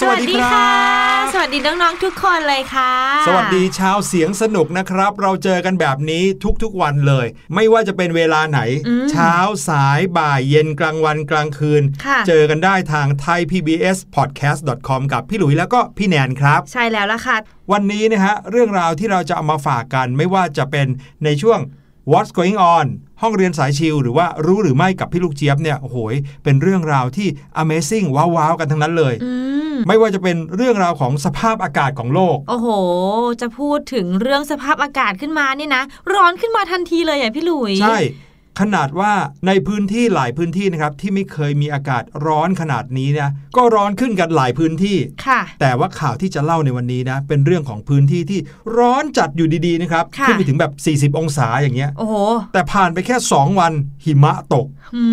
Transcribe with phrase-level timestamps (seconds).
[0.00, 0.70] สวัสดีค่ะ
[1.32, 2.92] สวัสดีน้องๆทุกคนเลยค่ะ
[3.26, 6.24] สวัสดีชาวเสียงสนุกนะครับ เราเจอกันแบบนี้
[6.62, 9.34] ทุกๆวันเลย ไม่ว่าจะเป็นเวลาไหนอืมเช้า
[9.68, 17.36] สายบ่ายเย็นกลางวันกลางคืนค่ะเจอกันได้ทาง thaipbspodcast.com กับพี่หลุยแล้วก็พี่แนนครับ ใช่แล้วล่ะค่ะ
[17.72, 20.86] วันนี้นะฮะเรื่องราวที่เราจะเอามาฝากกัน ไม่ว่าจะเป็น
[21.26, 21.60] ในช่วง
[22.12, 22.86] What's Going On
[23.22, 26.14] ห้องเรียนสายชิลหรือว่ารู้หรือไม่กับพี่ลูกเจี๊ยบเนี่ยโอ้โหย
[26.44, 27.28] เป็นเรื่องราวที่
[27.62, 29.49] Amazing ว้าวๆกันทั้งนั้นเลยอืม
[29.86, 32.68] ไม่ว่าจะเป็นเรื่องราวของสภาพอากาศของโลก โอ้โห
[33.40, 35.82] จะพูดถึงเรื่องสภาพอากาศขึ้นมาเนี่ยนะ
[36.14, 37.98] ร้อนขึ้นมาทันทีเลยอะพี่หลุย ใช่
[38.60, 39.12] ขนาดว่า
[39.46, 44.96] ในพื้นที่หลายพื้นที่นะครับ ที่ไม่เคยมีอากาศร้อนขนาดนี้นะก็ร้อนขึ้นกันหลายพื้นที่
[45.26, 48.40] ค่ะ แต่ว่าข่าวที่จะเล่าในวันนี้นะ เป็นเรื่องของพื้นที่ที่
[48.78, 52.14] ร้อนจัดอยู่ดีๆนะครับค่ะขึ้นไปถึงแบบ 40 องศาอย่างเงี้ยโอ้โห
[52.52, 53.72] แต่ผ่านไปแค่ 2 วัน
[54.04, 54.66] หิมะตก
[54.96, 55.04] อื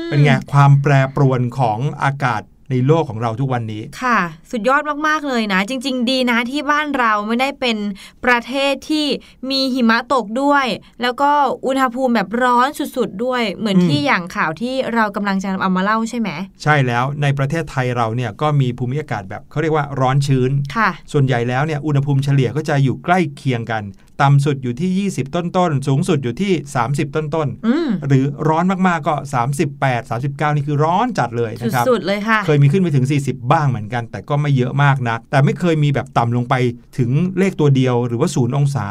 [0.00, 4.18] มเป็นไงความแปรปรวนของอากาศ ในโลกของเราทุกวันนี้ ค่ะ
[4.50, 7.76] สุดยอดมาก ๆ เลยนะ จริง ๆ ดีนะที่บ้านเราไม่ได้เป็น
[8.24, 9.06] ประเทศที่
[9.50, 10.66] มีหิมะตกด้วย
[11.02, 11.30] แล้วก็
[11.66, 16.30] อุณหภูมิแบบร้อนสุด ๆ ด้วย เหมือนอืมที่อย่างข่าวที่เรากำลังจะเอามาเล่าใช่ไหม
[16.62, 23.82] ใช่แล้วในประเทศไทยเราเนี่ยก็มีภูมิอากาศแบบเขาเรียกว่าร้อนชื้น ค่ะ ส่วนใหญ่แล้วเนี่ยอุณหภูมิเฉลี่ยก็จะอยู่ใกล้เคียงกัน
[24.22, 26.52] ต่ำสุดอยู่ที่ 20 ต้นๆ สูงสุดอยู่ที่
[26.84, 29.14] 30 ต้นอืมๆหรือร้อนมากๆก็
[29.62, 36.54] 38 39 นี่คือร้อนจัดเลยนะครับสุดๆเลยค่ะ เคยมีขึ้นไปถึง 40 บ้างเหมือนกัน แต่ก็ไม่เยอะมากนะ แต่ไม่เคยมีแบบต่ำลงไป
[36.98, 38.88] ถึงเลขตัวเดียวหรือว่าศูนย์องศา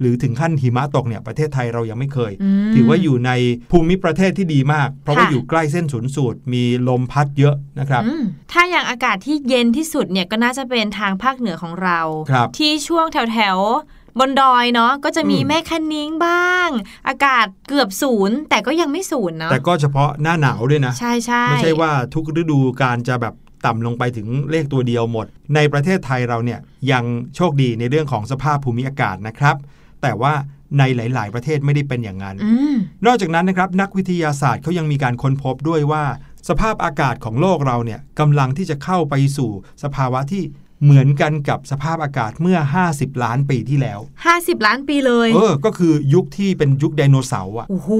[0.00, 3.30] หรือถึงขั้นหิมะตกเนี่ยประเทศไทยเรายังไม่เคยอืมถือว่าอยู่ใน
[3.70, 8.22] ภูมิประเทศที่ดีมาก เพราะว่าค่ะอยู่ใกล้เส้นศูนย์สูตร มีลมพัดเยอะนะครับอืม
[8.52, 16.68] ถ้าอย่างอากาศที่เย็นที่สุดเนี่ยก็น่าจะเป็นทางภาคเหนือของเราครับที่ช่วงแถวแถวๆ บนดอยเนาะก็จะมีอืมแม่คันนิ้งบ้าง
[17.08, 23.34] อากาศเกือบศูนย์แต่ก็ยังไม่ศูนย์เนาะแต่ก็เฉพาะหน้าหนาวด้วยนะ ใช่ใช่ไม่ใช่ว่าทุกฤดูการจะแบบ
[23.66, 26.60] ต่ำลงไปถึงเลขตัวเดียวหมด ในประเทศไทยเราเนี่ย
[26.92, 27.04] ยัง
[27.36, 29.56] โชคดีในเรื่องของสภาพภูมิอากาศนะครับ
[30.02, 30.32] แต่ว่า
[30.78, 32.76] ในหลาย ๆ ประเทศไม่ได้เป็นอย่างนั้นอืม
[33.06, 36.04] นอกจากนั้นนะครับนักวิทยาศาสตร์เขายังมีการค้นพบด้วยว่า
[36.48, 39.50] สภาพอากาศของโลกเราเนี่ยกำลังที่จะเข้าไปสู่
[39.82, 40.42] สภาวะที่
[40.84, 42.58] เหมือนกันกับสภาพอากาศเมื่อ
[42.90, 47.90] 50 ล้านปีที่แล้วห้าสิบล้านปีเลย เออ ก็คือยุคที่เป็นยุคไดโนเสาร์อะโอ้โห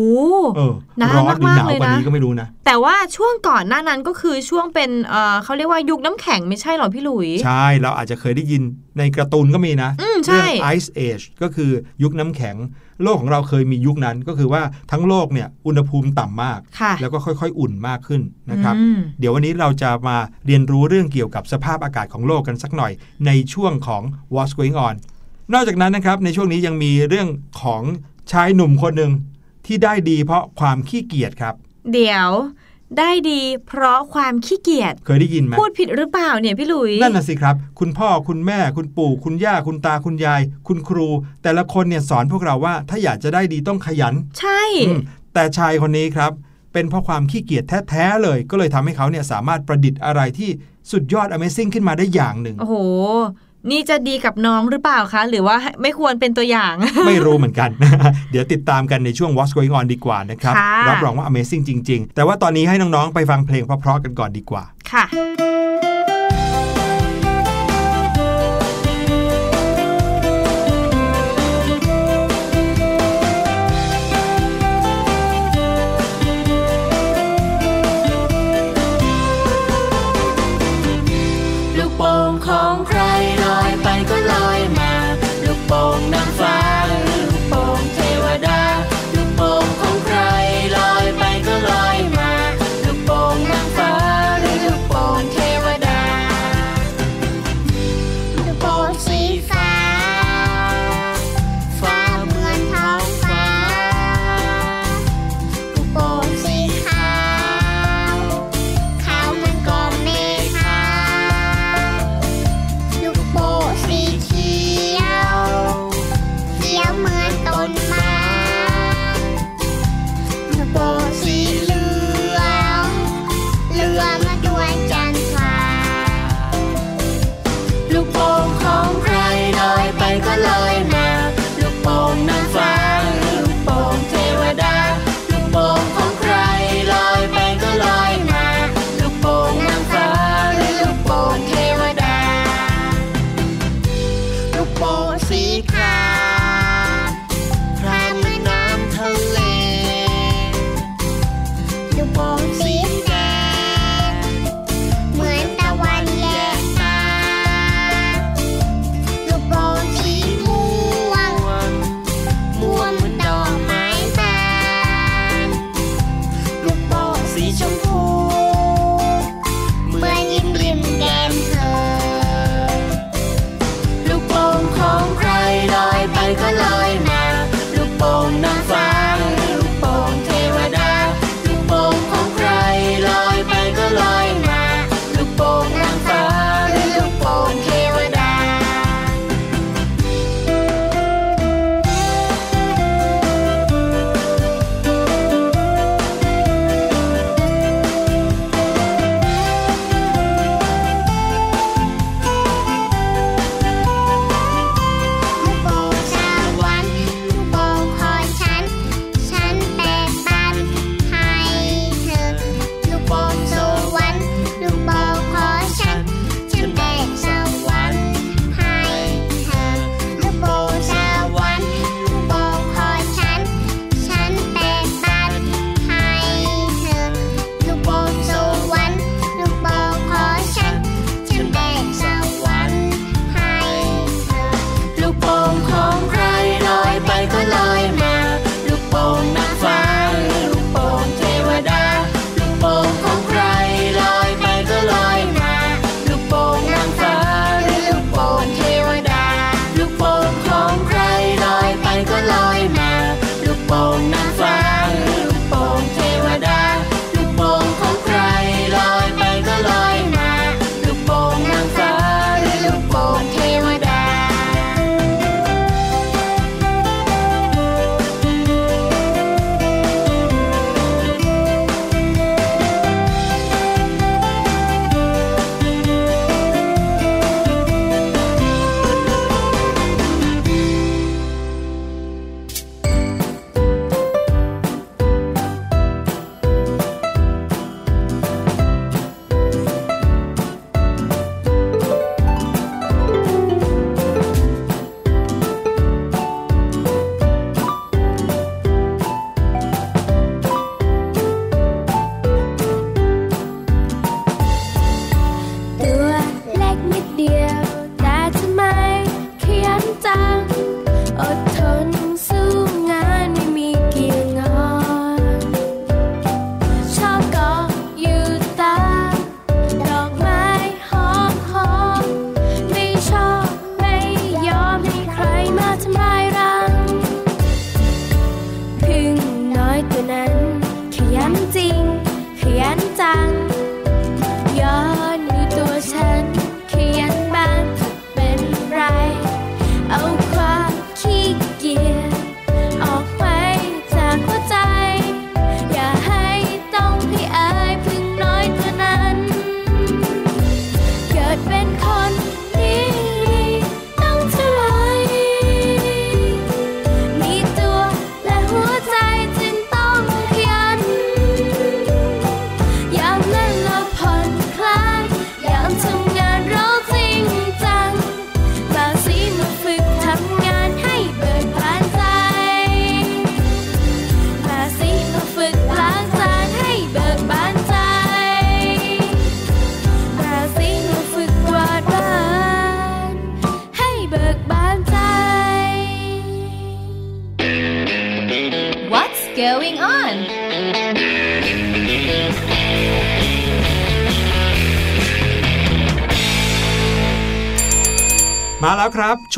[0.56, 8.62] เออนานร้อนหรือมากๆหนาวกว่าเลยนะนี้ก็ไม่รู้นะ แต่ว่าช่วงก่อนหน้านั้นก็คือช่วงเป็นเออเขาเรียกว่ายุคน้ำแข็งไม่ใช่เหรอพี่หลุย ใช่ เราอาจจะเคยได้ยิน
[8.98, 11.70] ในการ์ตูนก็มีนะอืมใช่เรื่อง Ice Age ก็คือ
[12.02, 12.56] ยุคน้ำแข็ง
[13.02, 20.16] โลกของเราเคยมียุคนั้นก็คือว่าทั้งโลกเนี่ยอุณหภูมิต่ำมากค่ะแล้วก็ค่อยๆ อุ่นมากขึ้นนะครับอืมเดี๋ยววันนี้เราจะมา
[20.46, 22.92] เรียนรู้เรื่องเกี่ยวกับสภาพอากาศของโลกกันสักหน่อย
[23.26, 24.02] ในช่วงของ
[24.34, 24.94] What's Going On
[25.52, 27.28] นอกจากนั้นนะครับในช่วงนี้ยังมีเรื่อง
[27.62, 27.82] ของ
[28.32, 29.12] ชายหนุ่มคนหนึ่ง
[29.66, 31.54] ที่ได้ดีเพราะความขี้เกียจครับ
[31.92, 32.30] เดี๋ยว
[32.98, 41.08] ได้ดีเพราะความขี้เกียจเคยได้ยินไหมพูดผิดหรือเปล่าเนี่ยพี่หลุยนั่นน่ะสิครับ คุณพ่อคุณแม่คุณปู่คุณย่าคุณตาคุณยาย คุณครู
[41.42, 45.00] แต่ละคนเนี่ยสอนพวกเราว่าถ้าอยากจะได้ดีต้องขยัน ใช่อืม
[45.34, 46.32] แต่ชายคนนี้ครับ
[46.72, 50.50] เป็นเพราะความขี้เกียจแท้ๆเลย ก็เลยทำให้เขาเนี่ยสามารถประดิษฐ์อะไรที่
[50.92, 52.74] สุดยอด Amazing ขึ้นมาได้อย่างหนึ่งโอ้โห
[53.70, 56.74] นี่จะดีกับน้องหรือเปล่าคะ หรือว่าไม่ควรเป็นตัวอย่าง
[57.06, 57.70] ไม่รู้เหมือนกัน
[58.30, 65.04] เดี๋ยวติดตามกันในช่วง What's Going On ดีกว่านะครับค่ะรับรองว่า Amazing จริง ๆ แต่ว่าตอนนี้ให้น้อง ๆ ไปฟังเพลงเพราะๆกันก่อนดีกว่า ค่ะ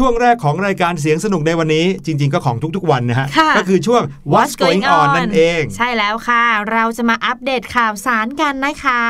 [0.07, 9.03] ช่วงแรกของรายการเสียงสนุกในวันนี้ จริง ๆ ก็ของทุกๆวันนะฮะค่ะก็คือช่วง What's Going On นั่นเอง ใช่แล้วค่ะ เราจะมาอัปเดตข่าวสารกันนะคะ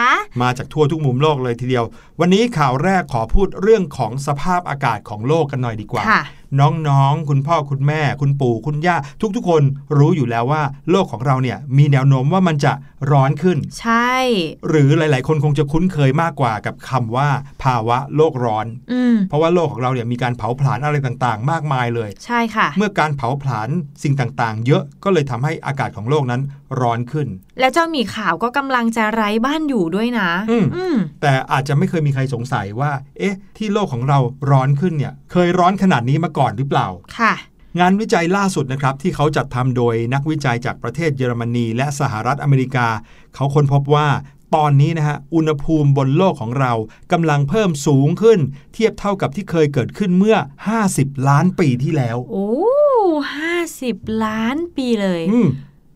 [0.42, 1.84] มาจากทั่วทุกมุมโลกเลยทีเดียว
[2.20, 6.22] วันนี้ข่าวแรกขอพูดเรื่องของสภาพอากาศของโลกกันหน่อยดีกว่าค่ะ
[6.60, 8.96] น้องๆ คุณพ่อคุณแม่ คุณปู่คุณย่า
[9.36, 9.62] ทุกๆ คน
[9.98, 12.72] รู้อยู่แล้วว่า โลกของเราเนี่ยมีแนวโน้มว่ามันจะ
[13.10, 14.14] ร้อนขึ้น ใช่
[14.68, 17.28] หรือหลาย ๆ คนคงจะคุ้นเคยมากกว่ากับคำว่า
[17.62, 23.68] ภาวะโลกร้อนอืมเพราะว่าโลกของเราเนี่ยมีการเผาผลาญอะไรต่างๆ มากมายเลย ใช่ค่ะ เมื่อการเผาผลาญ
[24.02, 26.40] สิ่งต่างๆ เยอะก็เลยทำให้อากาศของโลกนั้น
[26.80, 34.18] ร้อนขึ้น แล้วเจ้าหมีขาวก็กำลังจะไร้บ้านอยู่ด้วยนะอืมอืมแต่อาจจะไม่เคยมีใครสงสัยว่า เอ๊ะ ที่โลกของเรา
[34.50, 36.86] ร้อนขึ้นเนี่ย เคยร้อนขนาดนี้มาก่อนหรือเปล่า
[37.18, 37.34] ค่ะ
[37.80, 42.88] งานวิจัยล่าสุดนะครับ ที่เขาจัดทำโดยนักวิจัยจากประเทศเยอรมนีและสหรัฐอเมริกา
[43.34, 44.08] เขาค้นพบว่า
[44.54, 46.72] ตอนนี้นะฮะ อุณหภูมิบนโลกของเรา
[47.12, 48.38] กำลังเพิ่มสูงขึ้น
[48.74, 50.36] เทียบเท่ากับที่เคยเกิดขึ้นเมื่อ
[50.80, 52.48] 50 ล้านปีที่แล้ว โอ้
[53.36, 55.48] ห้าสิบล้านปีเลยอืม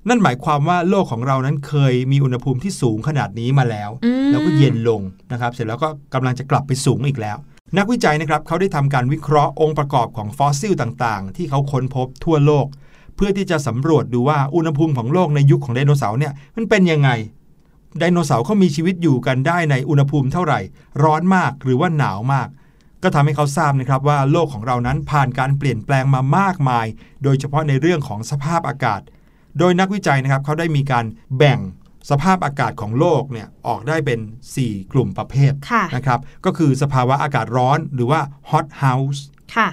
[0.09, 5.00] นั่นหมายความว่าโลกของเรานั้นเคยมีอุณหภูมิที่สูงขนาดนี้มาแล้วอืมแล้วก็เย็นลง
[5.33, 7.37] นะครับ เสร็จแล้วก็กำลังจะกลับไปสูงอีกแล้ว
[7.79, 12.67] นักวิจัยนะครับเขาได้ทำการวิเคราะห์องค์ประกอบของฟอสซิลต่างๆ ที่เขาค้นพบทั่วโลก
[13.17, 17.11] เพื่อที่จะสำรวจดูว่าอุณหภูมิของโลกในยุคของไดโนเสาร์เนี่ยมันเป็นยังไง
[17.99, 20.61] ไดโนเสาร์เขามีชีวิตอยู่กันได้ในอุณหภูมิเท่าไหร่
[21.03, 22.49] ร้อนมากหรือว่าหนาวมาก
[23.03, 26.87] ก็ทำให้เขาทราบนะครับว่าโลกของเรานั้นผ่านการเปลี่ยนแปลงมามากมาย
[27.23, 29.00] โดยเฉพาะในเรื่องของสภาพอากาศ
[29.59, 31.05] โดยนักวิจัยนะครับเขาได้มีการ
[31.38, 31.59] แบ่ง
[32.11, 34.21] สภาพอากาศของโลกเนี่ยออกได้เป็น
[34.57, 39.21] 4 กลุ่มประเภทค่ะนะครับก็คือสภาวะอากาศร้อนหรือว่า hot house
[39.57, 39.69] ค่ะ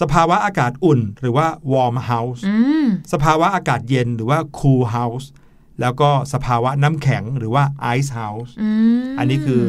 [0.00, 2.54] สภาวะอากาศอุ่น หรือว่า warm house อื
[2.84, 5.26] มสภาวะอากาศเย็นหรือว่า cool house
[5.80, 7.64] แล้วก็สภาวะน้ำแข็งหรือว่า
[7.96, 8.68] ice house อื
[9.00, 9.62] มอันนี้คือ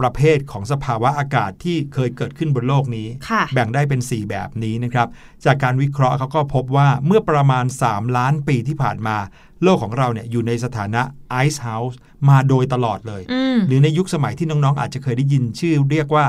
[0.00, 5.08] ประเภทของสภาวะอากาศที่เคยเกิดขึ้นบนโลกนี้ค่ะแบ่งได้เป็น 4 แบบนี้นะครับ
[5.44, 9.16] จากการวิเคราะห์เขาก็พบว่าเมื่อประมาณ 3 ล้านปีที่ผ่านมา
[9.62, 11.02] โลกของเราเนี่ยอยู่ในสถานะ
[11.44, 11.96] ice house
[12.28, 16.24] มาโดยตลอดเลยอืมหรือในยุคสมัยที่น้อง ๆ อาจจะเคยได้ยินชื่อเรียกว่า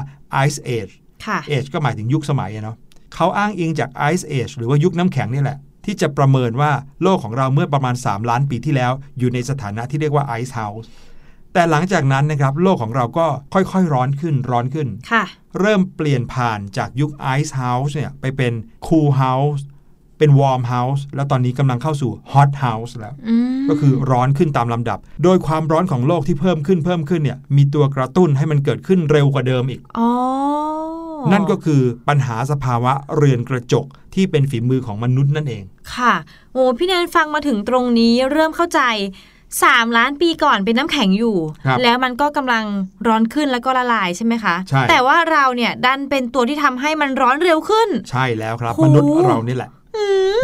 [0.46, 0.94] ice age
[1.26, 2.78] ค่ะ age ก็หมายถึงยุคสมัยอะเนาะ
[3.16, 6.72] เขาอ้างอิงจาก ice age หรือว่ายุคน้ำแข็งนี่แหละที่จะประเมินว่า
[7.04, 10.88] โลกของเราเมื่อประมาณ 3 ล้านปีที่แล้ว อยู่ในสถานะที่เรียกว่า ice house
[11.54, 15.24] แต่หลังจากนั้นนะครับโลกของเราก็ค่อยๆ ร้อนขึ้นร้อนขึ้น ค่ะ
[15.60, 18.54] เริ่มเปลี่ยนผ่านจากยุค Ice House เนี่ยไปเป็น
[18.88, 19.62] Cool House
[20.18, 30.10] เป็น Warm House แล้วตอนนี้กำลังเข้าสู่ Hot House แล้ว อืมก็คือร้อนขึ้นตามลำดับ โดยความร้อนของโลกที่เพิ่มขึ้นเพิ่มขึ้นเนี่ยมีตัวกระตุ้นให้มันเกิดขึ้นเร็วกว่าเดิมอีก อ๋อ
[31.32, 35.64] นั่นก็คือปัญหาสภาวะเรือนกระจกที่เป็นฝีมือของมนุษย์นั่นเอง
[35.96, 36.14] ค่ะ
[36.54, 38.82] โอ้พี่แนนฟังมาถึงตรงนี้เริ่มเข้าใจ
[39.64, 42.64] สามล้านปีก่อนเป็นน้ำแข็งอยู่ครับแล้วมันก็กำลัง
[43.08, 49.72] ร้อนขึ้นแล้วก็ละลายใช่ไหมคะใช่แต่ว่าเราเนี่ยดันเป็นตัวที่ทำให้มันร้อนเร็วขึ้น ใช่แล้วครับโหมนุษย์เรานี่แหละ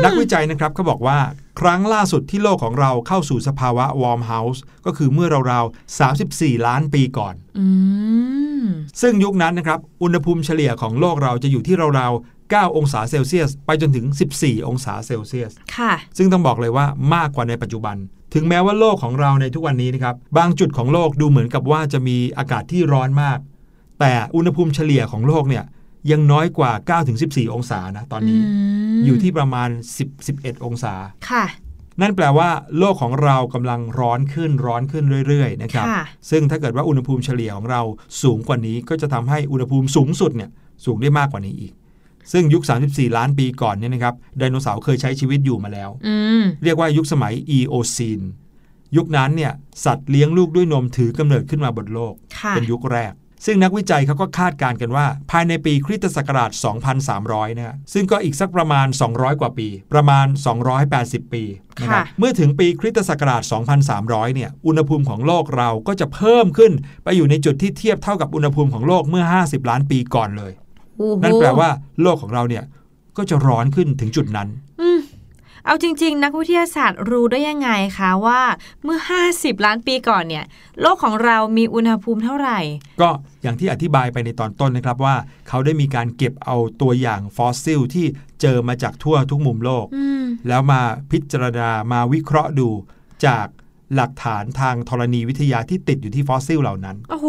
[0.03, 1.17] นักวิจัยนะครับเขาบอกว่า
[1.59, 7.65] ครั้งล่าสุดที่โลกของเราเข้าสู่สภาวะ Warm House ก็คือเมื่อราวๆ34 ล้านปีก่อนอื
[8.63, 8.65] ม
[9.01, 14.05] ซึ่งยุคนั้นนะครับ อุณหภูมิเฉลี่ยของโลกเราจะอยู่ที่ราวๆ9 องศาเซลเซียส ไปจนถึง
[14.37, 17.95] 14 องศาเซลเซียส ค่ะ ซึ่งต้องบอกเลยว่ามากกว่าในปัจจุบัน
[18.37, 23.39] ถึงแม้ว่าโลกของเราในทุกวันนี้นะครับบางจุดของโลกดูเหมือนกับว่าจะมีอากาศที่ร้อนมาก
[23.99, 25.63] แต่อุณหภูมิเฉลี่ยของโลกเนี่ย
[26.11, 26.71] ยังน้อยกว่า
[27.13, 29.69] 9-14 องศานะตอนนี้มอยู่ที่ประมาณ
[30.17, 30.93] 10-11 องศา
[31.29, 31.45] ค่ะ
[32.01, 37.81] นั่นแปลว่า โลกของเรากำลังร้อนขึ้นร้อนขึ้นเรื่อยๆนะครับค่ะซึ่งถ้าเกิดว่าอุณหภูมิเฉลี่ยของเรา
[38.21, 40.49] สูงกว่านี้ก็จะทำให้อุณหภูมิสูงสุดเนี่ย
[40.85, 41.73] สูงได้มากกว่านี้อีก
[42.31, 48.21] ซึ่งยุค 34 ล้านปีก่อนเนี่ยนะครับไดโนเสาร์เคยใช้ชีวิตอยู่มาแล้วอืมเรียกว่ายุคสมัยอีโอซีน
[48.97, 49.53] ยุคนั้นเนี่ย
[49.85, 53.13] สัตว์เลี้ยงลูกด้วยนมถือกำเนิดขึ้นมาบนโลกค่ะเป็นยุคแรก
[53.45, 56.51] ซึ่งนักวิจัยเขาก็คาดการณ์กันว่า ภายในปีคริสตศักราช
[57.05, 60.25] 2300 นะฮะซึ่งก็อีกสักประมาณ 200 กว่าปี ประมาณ
[60.79, 61.43] 280 ปี
[61.81, 63.43] นะครับค่ะเมื่อถึงปีคริสตศักราช
[63.89, 66.71] 2300 เนี่ยอุณหภูมิของโลกเราก็จะเพิ่มขึ้น
[67.03, 70.64] ไปอยู่ในจุดที่เทียบเท่ากับอุณหภูมิของโลกเมื่อ 50 ล้านปีก่อนเลยโอ้โห
[71.23, 71.69] นั่นแปลว่า
[72.01, 72.63] โลกของเราเนี่ย
[73.17, 74.47] ก็จะร้อนขึ้นถึงจุดนั้น
[74.81, 74.99] อืม
[75.65, 78.41] เอาจริง ๆ นักวิทยาศาสตร์รู้ได้ยังไงคะว่า
[78.83, 78.99] เมื่อ
[79.31, 80.45] 50 ล้านปีก่อนเนี่ย
[80.81, 82.59] โลกของเรามีอุณหภูมิเท่าไหร่
[83.01, 83.09] ก็
[83.41, 85.15] อย่างที่อธิบายไปในตอนต้นนะครับว่า
[85.47, 88.05] เขาได้มีการเก็บเอาตัวอย่างฟอสซิลที่
[88.41, 90.81] เจอมาจากทั่วทุกมุมโลกอืมแล้วมา
[91.11, 92.69] พิจารณามาวิเคราะห์ดู
[93.25, 93.47] จาก
[93.95, 97.27] หลักฐานทางธรณีวิทยาที่ติดอยู่ที่ฟอสซิลเหล่านั้น โอ้โห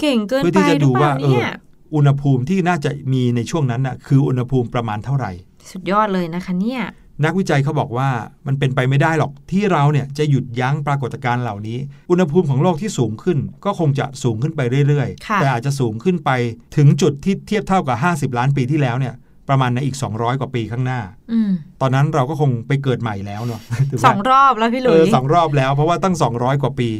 [0.00, 1.52] เก่งเกินไปหรือเปล่าเนี่ย เพื่อไปที่จะหรืดูว่าล่าเออ
[1.94, 5.32] อุณหภูมิที่น่าจะมีในช่วงนั้นน่ะคืออุณหภูมิประมาณเท่าไหร่
[5.70, 6.82] สุดยอดเลยนะคะเนี่ย
[7.24, 8.08] นักวิจัยเขาบอกว่า
[8.46, 11.78] มันเป็นไปไม่ได้หรอกที่เราเนี่ยจะหยุดยั้งปรากฏการณ์เหล่านี้
[12.10, 16.30] อุณหภูมิของโลกที่สูงขึ้น ก็คงจะสูงขึ้นไปเรื่อยค่ะๆแต่อาจจะสูงขึ้นไป
[16.76, 19.14] ถึงจุดที่เทียบเท่ากับ 50 ล้านปีที่แล้วเนี่ย
[19.48, 21.00] ประมาณในอีก 200 กว่าปีข้างหน้า
[21.32, 21.50] อืม
[21.80, 26.90] ตอนนั้นเราก็คงไปเกิดใหม่แล้วเนาะถูกไหมสองรอบแล้วพี่หลุเอยอสองรอบแล้วเพราะว่าตั้ง 200 กว่าปี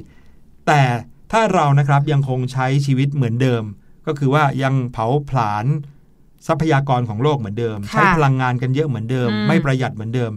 [0.67, 0.83] แต่
[1.33, 3.63] ถ้าเรานะครับยังคงใช้ชีวิตเหมือนเดิม
[4.07, 5.67] ก็คือว่ายังเผาผลาญ
[6.47, 10.33] ทรัพยากรของโลกเหมือนเดิมค่ะใช้พลังงานกันเยอะเหมือนเดิมอืมไม่ประหยัดเหมือนเดิม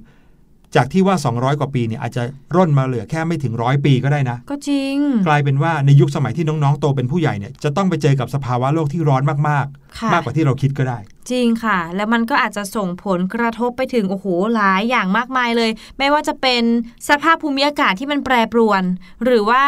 [0.76, 2.24] จากที่ว่า 200 กว่าปีเนี่ยอาจจะ
[2.56, 4.98] ร่นมาเหลือแค่ไม่ถึงร้อยปีก็ได้นะ ก็จริง
[5.28, 9.66] กลายเป็นว่าในยุคสมัยที่น้องๆโตเป็นผู้ใหญ่เนี่ยจะต้องไปเจอกับสภาวะโลกที่ร้อนมาก
[10.00, 10.98] ค่ะๆมากกว่าที่เราคิดก็ได้
[11.32, 14.26] จริงค่ะ แล้วมันก็อาจจะส่งผลกระทบไปถึง โอ้โห
[14.56, 16.64] หลายอย่างมากมายเลย ไม่ว่าจะเป็น
[17.10, 18.84] สภาพภูมิอากาศที่มันแปรปรวน
[19.24, 19.64] หรือว่า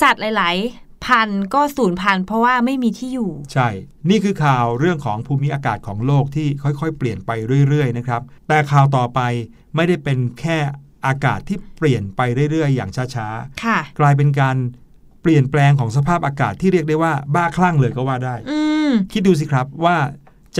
[0.00, 3.68] สัตว์หลาย ๆ พันธุ์ก็สูญพันธุ์เพราะว่าไม่มีที่อยู่ ใช่
[4.10, 7.30] นี่คือข่าวเรื่องของภูมิอากาศของโลกที่ค่อยๆ เปลี่ยนไป
[7.68, 9.20] เรื่อยๆนะครับ แต่ข่าวต่อไป
[9.76, 10.58] ไม่ได้เป็นแค่
[11.06, 13.28] อากาศที่เปลี่ยนไปเรื่อยๆ อย่างช้า
[13.64, 14.56] ค่ะๆกลายเป็นการ
[15.22, 19.96] เปลี่ยนแปลงของสภาพอากาศที่เรียกได้ว่าบ้าคลั่งเลยก็ว่าได้อืมคิดดูสิครับว่า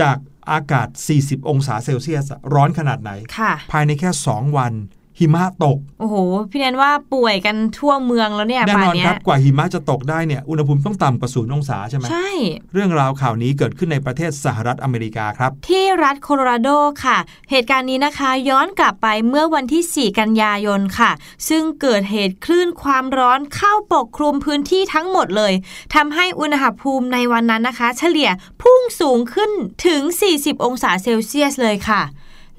[0.01, 0.17] จาก
[0.51, 0.87] อากาศ
[1.19, 4.73] 40 องศาเซลเซียสอะร้อนขนาดไหนค่ะภายในแค่ 2 วัน
[5.19, 6.15] หิมะตก โอ้โห
[6.51, 12.29] พี่แนนว่าป่วยกันทั่วเมืองแล้วเนี่ยแน่ป่านนอนเนี้คยรับ กว่าหิมะจะตกได้เนี่ยอุณหภูมิต้องต่ำกว่าศูนย์องศาใช่ไหมใช่
[12.73, 16.69] เรื่องราวข่าวนี้เกิดขึ้นในประเทศสหรัฐอเมริกาครับ ที่รัฐโคโลราโด
[17.05, 17.17] ค่ะ
[17.49, 21.11] เหตุการณ์นี้นะคะย้อนกลับไปเมื่อวันที่ 4 กันยายนค่ะ
[21.49, 25.53] ซึ่งเกิดเหตุคลื่นความร้อนเข้าปกคลุมพื้นที่ทั้งหมดเลย
[25.95, 28.29] ทำให้อุณหภูมิในวันนั้นนะคะ เฉลี่ย
[28.61, 29.51] พุ่งสูงขึ้น
[29.87, 30.01] ถึง
[30.33, 32.01] 40 องศาเซลเซียสเลยค่ะ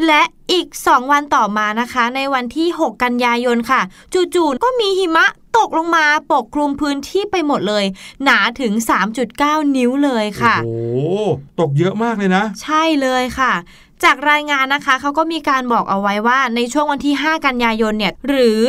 [0.07, 3.81] และอีก 2 วันต่อมานะคะ ในวันที่ 6 กันยายนค่ะ
[4.35, 5.27] จู่ๆก็มีหิมะ
[5.59, 7.85] ตกลงมาปกคลุมพื้นที่ไปหมดเลย
[8.25, 8.73] หนาถึง
[9.25, 11.29] 3.9 นิ้วเลยค่ะ โอ้โห
[11.61, 13.53] ตกเยอะมากเลยนะ ใช่เลยค่ะ
[14.05, 18.61] จากรายงานนะคะเขาก็มีการบอกเอาไว้ว่าในช่วงวันที่ 5 กันยายนเนี่ยหรือ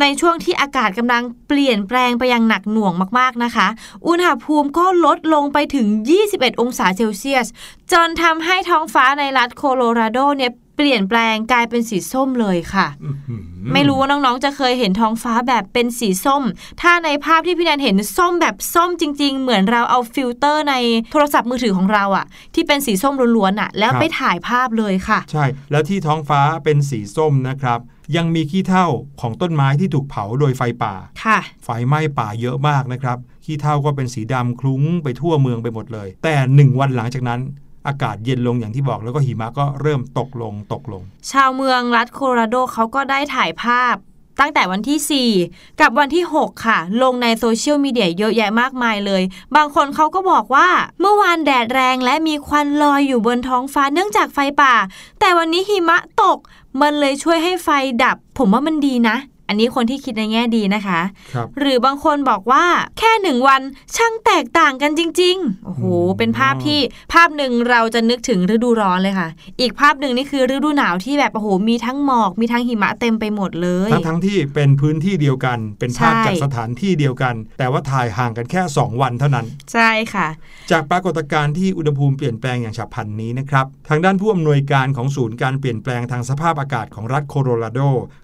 [0.00, 3.66] ในช่วงที่อากาศกำลังเปลี่ยนแปลงไปอย่างหนักหน่วงมากๆนะคะ
[4.06, 5.86] อุณหภูมิก็ลดลงไปถึง
[6.24, 7.46] 21 องศาเซลเซียส
[7.92, 16.42] จนทำให้ท้องฟ้าในรัฐโคโลราโดเนี่ย เปลี่ยนแปลงกลายเป็นสีส้มเลยค่ะอื้อหือไม่รู้ว่าน้องๆจะเคยเห็นท้องฟ้าแบบเป็นสีส้ม
[16.80, 20.74] ถ้าในภาพที่พี่แนนเห็นส้มแบบส้มจริง ๆ เหมือนเราเอาฟิลเตอร์ใน
[21.10, 27.80] โทรศัพท์มือถือของเราอะที่เป็นสีส้มล้วนๆอะแล้วไปถ่ายภาพเลยค่ะ ใช่ แล้วที่ท้องฟ้าเป็นสีส้มนะครับ
[28.16, 28.86] ยังมีขี้เถ้า
[29.20, 37.40] ของต้นไม้ที่ถูกเผาโดยไฟป่า ค่ะ ไฟไหม้ป่าเยอะมากนะครับ ขี้เถ้าก็เป็นสีดำคลุ้งไปทั่วเมืองไปหมดเลย แต่หนึ่งวันหลังจากนั้น
[37.86, 43.96] อากาศเย็นลงอย่างที่บอกแล้วก็หิมะก็เริ่มตกลงตกลง ชาวเมืองรัฐโคโลราโดเขาก็ได้ถ่ายภาพ
[44.40, 49.22] ตั้งแต่วันที่ 4 กับวันที่ 6 ค่ะ ลงในโซเชียลมีเดียเยอะแยะมากมายเลย
[49.56, 50.68] บางคนเขาก็บอกว่า
[51.00, 54.74] เมื่อวานแดดแรงและมีควันลอยอยู่บนท้องฟ้าเนื่องจากไฟป่า
[55.20, 56.38] แต่วันนี้หิมะตก
[56.80, 57.68] มันเลยช่วยให้ไฟ
[58.02, 59.16] ดับ ผมว่ามันดีนะ
[59.50, 61.00] อันนี้คนที่คิดในแง่ดีนะคะ
[61.34, 62.64] ครับหรือบางคนบอกว่า
[62.98, 63.60] แค่หนึ่งวัน
[63.96, 66.80] ช่างแตกต่างกันจริง ๆ โอ้โหอืมเป็นภาพที่
[67.12, 69.28] ภาพหนึ่งเราจะนึกถึงฤดูร้อนเลยค่ะ
[69.60, 80.28] อีกภาพหนึ่งนี่คือฤดูหนาวที่แบบโอ้โหมีทั้งหมอกมีทั้งหิมะเต็มไปหมดเลย ทั้งทั้งที่เป็นพื้นที่เดียวกัน เป็นภาพใช่จากสถานที่เดียวกัน แต่ว่าถ่ายห่างกันแค่ 2 วันเท่านั้น ใช่ค่ะ
[80.70, 87.80] จากปรากฏการณ์ที่อุณหภูมิเปลี่ยนแปลงอย่างฉับพลันนี้นะครับ ทางด้านผู้อำนวยการของศูนย์การเปลี่ยนแปลงทางสภาพอากาศของรัฐโคโลราโด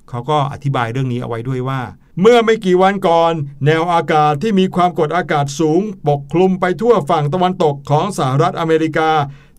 [0.08, 1.82] เขาก็อธิบายเรื่องนี้เอาไว้ด้วยว่า
[2.20, 3.32] เมื่อไม่กี่วันก่อน
[3.66, 9.10] แนวอากาศที่มีความกดอากาศสูง ปกคลุมไปทั่วฝั่งตะวันตกของสหรัฐอเมริกา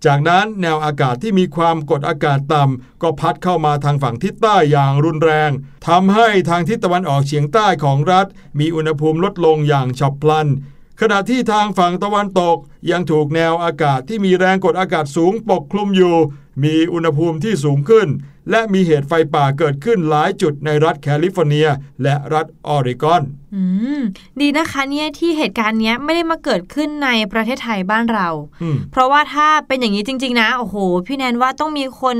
[0.05, 5.51] จากนั้นแนวอากาศที่มีความกดอากาศต่ำก็พัดเข้ามาทางฝั่งทิศใต้อย่างรุนแรง
[5.88, 8.27] ทำให้ทางทิศตะวันออกเฉียงใต้ของรัฐ
[8.60, 10.47] มีอุณหภูมิลดลงอย่างฉับพลัน
[11.01, 12.57] ขณะที่ทางฝั่งตะวันตก
[12.91, 16.15] ยังถูกแนวอากาศที่มีแรงกดอากาศสูงปกคลุมอยู่
[16.63, 18.07] มีอุณหภูมิที่สูงขึ้น
[18.49, 21.67] และมีเหตุไฟป่าเกิดขึ้นหลายจุดในรัฐแคลิฟอร์เนีย
[22.03, 23.23] และรัฐออริกอน
[23.55, 23.63] อื
[23.99, 24.01] ม
[24.39, 28.27] ดีนะคะเนี่ยที่เหตุการณ์เนี้ยไม่ได้มาเกิดขึ้นในประเทศไทยบ้านเรา
[28.62, 30.75] อืมเพราะว่าถ้าเป็นอย่างนี้จริง ๆ นะ โอ้โห
[31.07, 32.17] พี่แนนว่าต้องมีคน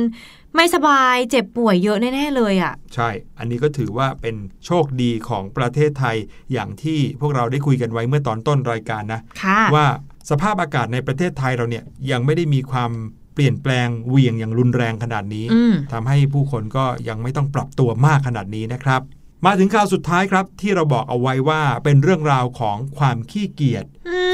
[0.56, 3.10] ไม่สบายเจ็บป่วยเยอะแน่ ๆ เลยอะ่ะ ใช่
[3.40, 4.36] อันนี้ก็ถือว่าเป็น
[4.66, 6.18] โชคดีของประเทศไทย
[6.54, 9.88] อย่างที่พวกเราได้คุยกันไว้เมื่อตอนต้นรายการนะค่ะว่า
[10.30, 12.92] สภาพอากาศในประเทศไทยเราเนี่ยยังไม่ได้มีความ
[13.38, 19.02] เปลี่ยนแปลงเหวี่ยงอย่างรุนแรงขนาดนี้อืมทำให้ผู้คนก็ยังไม่ต้องปรับตัวมากขนาดนี้นะครับ
[19.46, 23.86] มาถึงข่าวสุดท้ายครับ ที่เราบอกเอาไว้ว่าเป็นเรื่องราวของความขี้เกียจ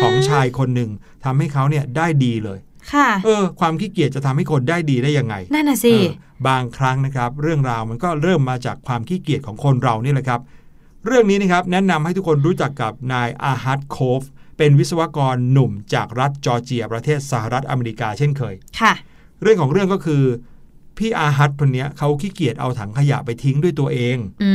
[0.02, 0.90] ของชายคนหนึ่ง
[1.26, 2.60] ทำให้เขาเนี่ยได้ดีเลย
[2.94, 6.08] ค่ะเออความขี้เกียจจะทำให้คนได้ดีได้ยังไง นั่นน่ะสิเออ
[6.48, 10.42] บางครั้งนะครับ เรื่องราวมันก็เริ่มมาจากความขี้เกียจของคนเรานี่แหละครับ
[11.06, 14.22] เรื่องนี้นะครับแนะนำให้ทุกคนรู้จักกับนายอาฮัตโคฟ
[14.66, 18.94] เป็นวิศวกรหนุ่มจากรัฐจอร์เจีย ประเทศสหรัฐอเมริกาเช่นเคย ค่ะ
[19.42, 20.24] เรื่องของเรื่องก็คือ
[20.98, 24.52] พี่อาฮัตคนเนี้ยเขาขี้เกียจเอาถังขยะไปทิ้งด้วยตัวเอง อื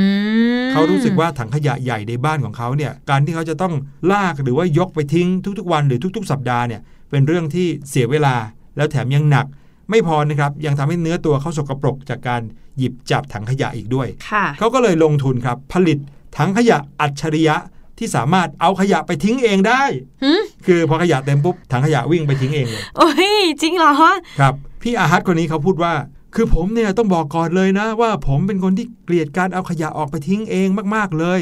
[0.65, 3.75] มเขารู้สึกว่าถังขยะใหญ่ในบ้านของเขาเนี่ย การที่เขาจะต้อง
[4.13, 8.35] ลากหรือว่ายกไปทิ้งทุกๆวันหรือทุก ๆ สัปดาห์เนี่ย เป็นเรื่องที่เสียเวลา
[8.77, 9.47] แล้วแถมยังหนัก
[9.91, 12.43] ไม่พอนะครับ ยังทำให้เนื้อตัวเขาสกปรกจากการ
[12.79, 15.99] หยิบจับถังขยะอีกด้วย ค่ะ เขาก็เลยลงทุนครับผลิต
[16.37, 17.57] ถังขยะอัจฉริยะ
[17.99, 19.83] ที่สามารถเอาขยะไปทิ้งเองได้
[20.25, 25.95] หืมคือพอขยะเต็มปุ๊บถังขยะวิ่งไปทิ้งเองเลยโอ้ยจริงเหรอครับพี่อาฮัตคนนี้เขาพูดว่า
[26.35, 31.41] คือผมเนี่ยต้องบอกก่อนเลยนะ ว่าผมเป็นคนที่เกลียดการเอาขยะออกไปทิ้งเองมากๆเลย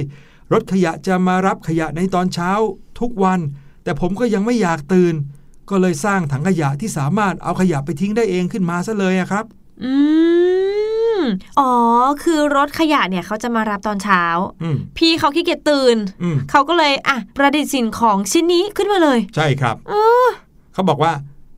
[0.52, 2.50] รถขยะจะมารับขยะในตอนเช้า
[3.00, 3.40] ทุกวัน
[3.84, 5.14] แต่ผมก็ยังไม่อยากตื่น
[5.70, 9.44] ก็เลยสร้างถังขยะที่สามารถเอาขยะไปทิ้งได้เองขึ้นมาซะเลยอะครับ
[9.82, 9.92] อื
[10.94, 10.95] ม
[11.58, 11.70] อ๋อ
[12.24, 14.22] คือรถขยะเนี่ยเขาจะมารับตอนเช้า
[14.62, 19.76] อืมพี่เขาขี้เกียจตื่นอืมเขาก็เลยอะประดิษฐ์สิ่งของชิ้นนี้ขึ้นมาเลย ใช่ครับ
[20.74, 21.12] เขาบอกว่า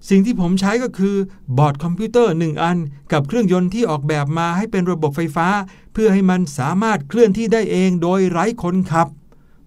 [0.09, 1.16] สิ่งที่ผมใช้ก็คือ
[1.59, 2.78] บอร์ดคอมพิวเตอร์หนึ่งอัน
[3.12, 5.48] กับเครื่องยนต์ที่ออกแบบมาให้เป็นระบบไฟฟ้า
[5.92, 9.09] เพื่อให้มันสามารถเคลื่อนที่ได้เองโดยไร้คนขับ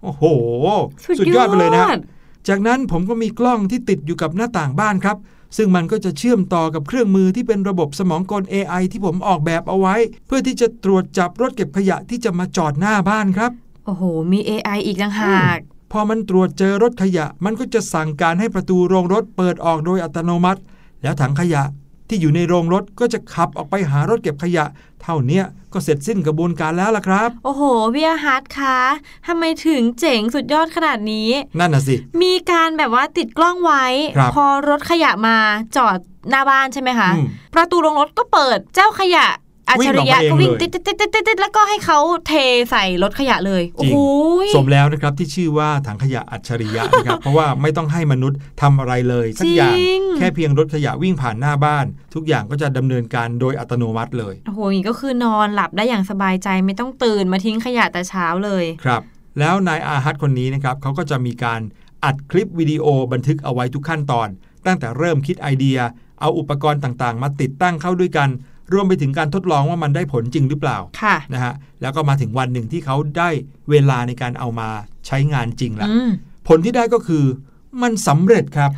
[0.04, 0.24] โอ้โห
[1.20, 1.86] สุดยอดไปเลยนะ
[2.48, 5.18] จากนั้นผมก็มีกล้องที่ติดอยู่กับหน้าต่างบ้านครับ
[5.58, 9.96] ซึ่งมันก็จะเชื่อมต่อกับเครื่องมือที่เป็นระบบสมองกล AI ที่ผมออกแบบเอาไว้
[10.28, 13.52] เพื่อที่จะตรวจจับรถเก็บขยะที่จะมาจอดหน้าบ้านครับ
[13.86, 15.60] โอ้โห มี AI อีกต่างหาก
[15.92, 20.62] พอมันตรวจเจอรถขยะ มันก็จะสั่งการให้ประตูโรงรถเปิดออกโดยอัตโนมัติ
[21.02, 21.64] แล้วถังขยะ
[22.08, 24.66] ที่อยู่ในโรงรถก็จะขับออกไปหารถเก็บขยะ
[25.02, 28.78] เท่าเนี้ย ก็เสร็จสิ้นกระบวนการแล้วล่ะครับ โอ้โหพี่อาฮาร์ดคะ
[29.28, 31.30] ทำไมถึงเจ๋งสุดยอดขนาดนี้
[31.60, 33.86] นั่นน่ะสิ มีการแบบว่าติดกล้องไว้
[34.18, 35.38] ครับพอรถขยะมา
[35.76, 35.98] จอด
[36.30, 39.28] หน้าบ้านใช่ไหมคะอืมประตูโรงรถก็เปิด เจ้าขยะ
[39.72, 42.34] อัจฉริยะวิ่งออกมาเองก็วิ่งเลยติดติดติดติดติดแล้วก็ให้เขาเท
[42.72, 43.98] ใส่รถขยะเลยจโอ้ริงโห
[44.56, 59.02] สมแล้วนะครับที่ชื่อว่าถังขยะอัจฉริยะนะครับเพราะว่าไม่ต้องให้มนุษย์ทำอะไรเลยสักอย่างจริงแค่เพียงรถขยะวิ่งผ่านหน้าบ้าน ทุกอย่างก็จะดำเนินการโดยอัตโนมัติเลยโอ้โหอย่างนี้ก็คือนอนหลับได้อย่างสบายใจไม่ต้องตื่นมาทิ้งขยะแต่เช้าเลยครับ
[59.40, 61.62] แล้วนายอาฮัตคนนี้นะครับเขาก็จะมีการ
[62.06, 64.28] อัดคลิปวิดีโอบันทึกเอาไว้ทุกขั้นตอน
[64.66, 65.80] ตั้งแต่เริ่มคิดไอเดีย
[66.22, 68.30] เอาอุปกรณ์ต่างๆ มาติดตั้งเข้าด้วยกัน
[68.74, 73.30] รวมไปถึงการทดลองว่ามันได้ผลจริงหรือเปล่าค่ะนะฮะแล้วก็มาถึงวันหนึ่งที่เขาได้
[73.70, 74.70] เวลาในการเอามา
[75.08, 76.10] ใช้งานจริงแล้วอืม
[76.48, 77.24] ผลที่ได้ก็คือ
[77.82, 78.72] มันสำเร็จครับ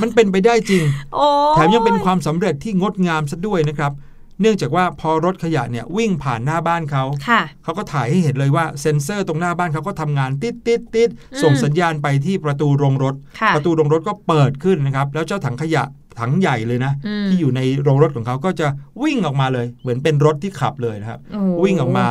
[0.00, 3.92] มันเป็นไปได้จริงโอ้แถมยังเป็นความสำเร็จที่งดงามซะด้วยนะครับ
[4.40, 15.84] เนื่องจากว่าพอรถขยะเนี่ยวิ่งผ่านหน้าบ้านเขาค่ะเขาก็ถ่ายให้เห็นเลยว่าเซ็นเซอร์ตรงหน้าบ้านเขาก็ทำงานติดติดติดอืมส่งสัญญาณไปที่ประตูโรงรถค่ะประตูโรงรถก็เปิดขึ้นนะครับ แล้วเจ้าถังขยะ
[16.20, 18.66] ถังใหญ่เลยนะอืมที่อยู่ในโรงรถของเขาก็จะ
[19.02, 22.06] วิ่งออกมาเลย เหมือนเป็นรถที่ขับเลยนะครับโอ้โหวิ่งออกมา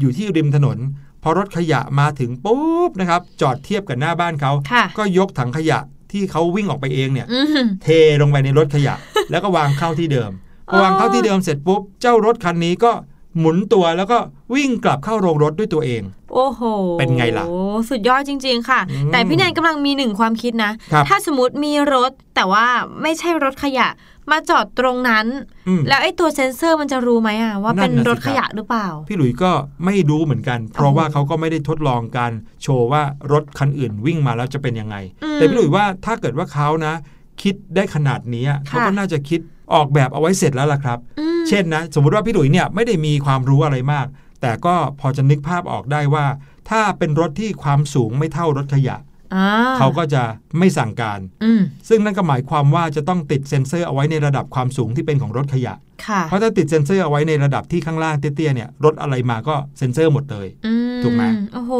[0.00, 0.78] อยู่ที่ริมถนน
[1.22, 5.78] พอรถขยะมาถึงปุ๊บนะครับ จอดเทียบกับหน้าบ้านเขาค่ะก็ยกถังขยะ
[6.12, 7.88] ที่เขาวิ่งออกไปเองเนี่ยอืมเท
[8.20, 8.94] ลงไปในรถขยะ
[9.30, 10.43] แล้วก็วางเข้าที่เดิมพอ
[10.82, 12.92] วางเข้าที่เดิมเสร็จปุ๊บ เจ้ารถคันนี้ก็
[13.38, 14.18] หมุนตัวแล้วก็
[14.54, 16.02] วิ่งกลับเข้าโรงรถด้วยตัวเอง
[16.34, 16.60] โอ้โห
[16.98, 17.44] เป็นไงล่ะ
[17.90, 22.66] สุดยอดจริง ๆ ค่ะอืมแต่พี่แนนกำลังมีหนึ่งความคิดนะครับถ้าสมมติมีรถแต่ว่า
[23.02, 23.88] ไม่ใช่รถขยะ
[24.30, 25.26] มาจอดตรงนั้น
[25.68, 29.52] อืมแล้วไอ้ตัวเซ็นเซอร์มันจะรู้ไหมอะว่าเป็นนั่นน่ะสิรถขยะครับหรือเปล่า พี่หลุยส์ก็
[29.84, 36.94] ไม่รู้เหมือนกัน เพราะว่าเขาก็ไม่ได้ทดลองการโชว์ว่ารถคันอื่นวิ่งมาแล้วจะเป็นยังไงอืมแต่พี่หลุยส์ว่าถ้าเกิดว่าเขานะ
[37.42, 39.40] คิดได้ขนาดนี้เขาก็น่าจะคิด
[39.72, 44.06] ออกแบบเอาไว้เสร็จแล้วล่ะครับอืมเช่นนะ สมมุติว่าพี่หลุยส์เนี่ยไม่ได้มีความรู้อะไรมาก
[44.40, 46.26] แต่ก็พอจะนึกภาพออกได้ว่า
[46.70, 48.96] ถ้าเป็นรถที่ความสูงไม่เท่ารถขยะ
[49.34, 49.48] อ่า
[49.78, 50.22] เขาก็จะ
[50.58, 55.74] ไม่สั่งการอืมซึ่งนั่นก็หมายความว่าจะต้องติดเซ็นเซอร์เอาไว้ในระดับความสูงที่เป็นของรถขยะ
[56.06, 60.72] ค่ะเพราะถ้าติดเซ็นเซอร์เอาไว้ในระดับที่ข้างล่างเตี้ยๆเนี่ยรถอะไรมาก็เซ็นเซอร์หมดเลยอื
[61.02, 61.24] ถูกไหม
[61.54, 61.72] โอ้โห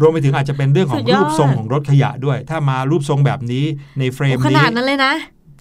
[0.00, 3.64] รวมไปถึงอาจจะเป็นเรื่องขอสุดยอดรูปทรงของรถขยะด้วย ถ้ามารูปทรงแบบนี้
[3.98, 5.12] ในเฟรมนี้ โอ้ขนาดนั้นเลยนะ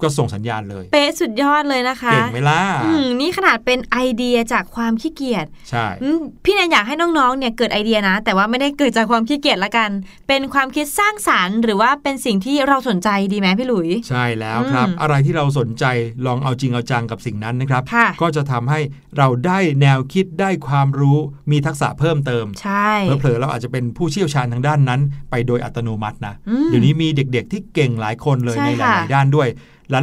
[0.02, 9.90] ก็ส่งสัญญาณเลย เป๊ะสุดยอดเลยนะคะเก่งไหมล่ะอืมนี่ขนาดเป็นไอเดียจากความขี้เกียจใช่อืมพี่แนนอยากให้น้องๆเนี่ยเกิดไอเดียนะ แต่ว่าไม่ได้เกิดจากความขี้เกียจละกัน
[10.28, 15.86] เป็นความคิดสร้างสารรค์ หรือว่าเป็นสิ่งที่เราสนใจดีไหมพี่หลุย ใช่แล้วครับอืมอะไรที่เราสนใจ
[16.26, 18.80] ลองเอาจริงเอาจังกับสิ่งนั้นนะครับค่ะก็จะทำให้
[19.18, 21.18] เราได้แนวคิดได้ความรู้
[21.52, 29.50] มีทักษะเพิ่มเติมใช่เผลอๆเราอาจจะเป็นผู้เชี่ยวชาญทางด้านนั้น ไปโดยอัตโนมัตินะอืมเดี๋ยวนี้มีเด็กๆ ที่เก่งหลายคนเลยใช่ในหค่ะลายๆด้านด้วย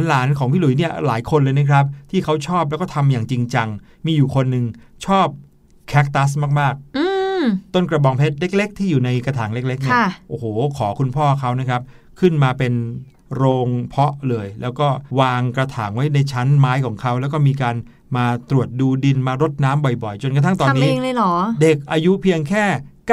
[0.07, 3.67] หลานๆของพี่หลุยเนี่ยหลายคนเลยนะครับ ที่เขาชอบแล้วก็ทำอย่างจริงจัง
[4.05, 4.65] มีอยู่คนหนึ่ง
[5.05, 5.27] ชอบ
[5.89, 7.05] แคคตัสมากอื
[7.41, 10.45] มๆต้นกระบองเพชรเล็ก ๆ ที่อยู่ในกระถางเล็กๆเนี่ยค่ะโอ้โห
[10.77, 11.81] ขอคุณพ่อเขานะครับ
[12.19, 12.73] ขึ้นมาเป็น
[13.35, 14.87] โรงเพาะเลย แล้วก็
[15.19, 17.75] วางกระถางไว้ในชั้นไม้ของเขา แล้วก็มีการ
[18.17, 22.65] มาตรวจดูดินมารดน้ำบ่อยๆ จนกระทั่งตอนทำเอนี้งเลยเหรอเด็กอายุเพียงแค่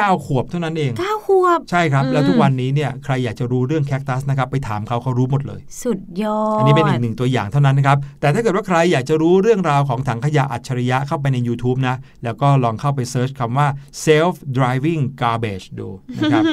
[0.02, 13.68] 9 ขวบเท่านั้นเองเก้าขวบ ใช่ครับอืมแล้วทุกวันนี้เนี่ยใครอยากจะรู้เรื่องแคคตัสนะครับไปถามเขาเขารู้หมดเลย สุดยอด อันนี้เป็นอีกหนึ่งตัวอย่างเท่านั้นนะครับ แต่ถ้าเกิดว่าใครอยากจะรู้เรื่องราวของถังขยะอัจฉริยะเข้าไปใน YouTube นะ แล้วก็ลองเข้าไปเซิร์ชคำว่า
[14.06, 16.44] self driving garbage ดูนะครับ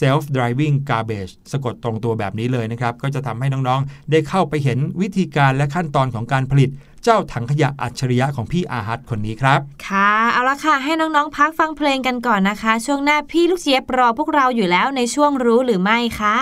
[0.00, 6.70] self driving garbage สะกดตรงตัวแบบนี้เลยนะครับ ก็จะทำให้น้องๆ ได้เข้าไปเห็นวิธีการและขั้นตอนของการผลิต
[7.04, 16.38] เจ้าถังขยะอัจฉริยะของพี่อาฮัตคนนี้ครับ ค่ะ เอาละค่ะ ให้น้องๆพักฟังเพลงกันก่อนนะคะ ช่วงหน้าพี่ลูกเจี๊ยบรอพวกเราอยู่แล้วในช่วงรู้หรือไม่ค่ะ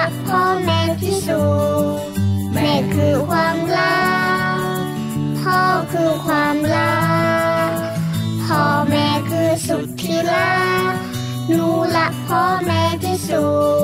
[0.00, 1.42] รักพ่อแม่ที่สุ
[1.82, 1.96] ด
[2.52, 4.00] แม่คือความรั
[4.56, 4.84] ก
[5.40, 5.60] พ่อ
[5.92, 7.00] คือความรั
[7.68, 7.70] ก
[8.44, 10.60] พ่อแม่คือสุดที่รั
[10.90, 10.92] ก
[11.48, 13.44] หนูรักพ่อแม่ที่สุ
[13.78, 13.79] ด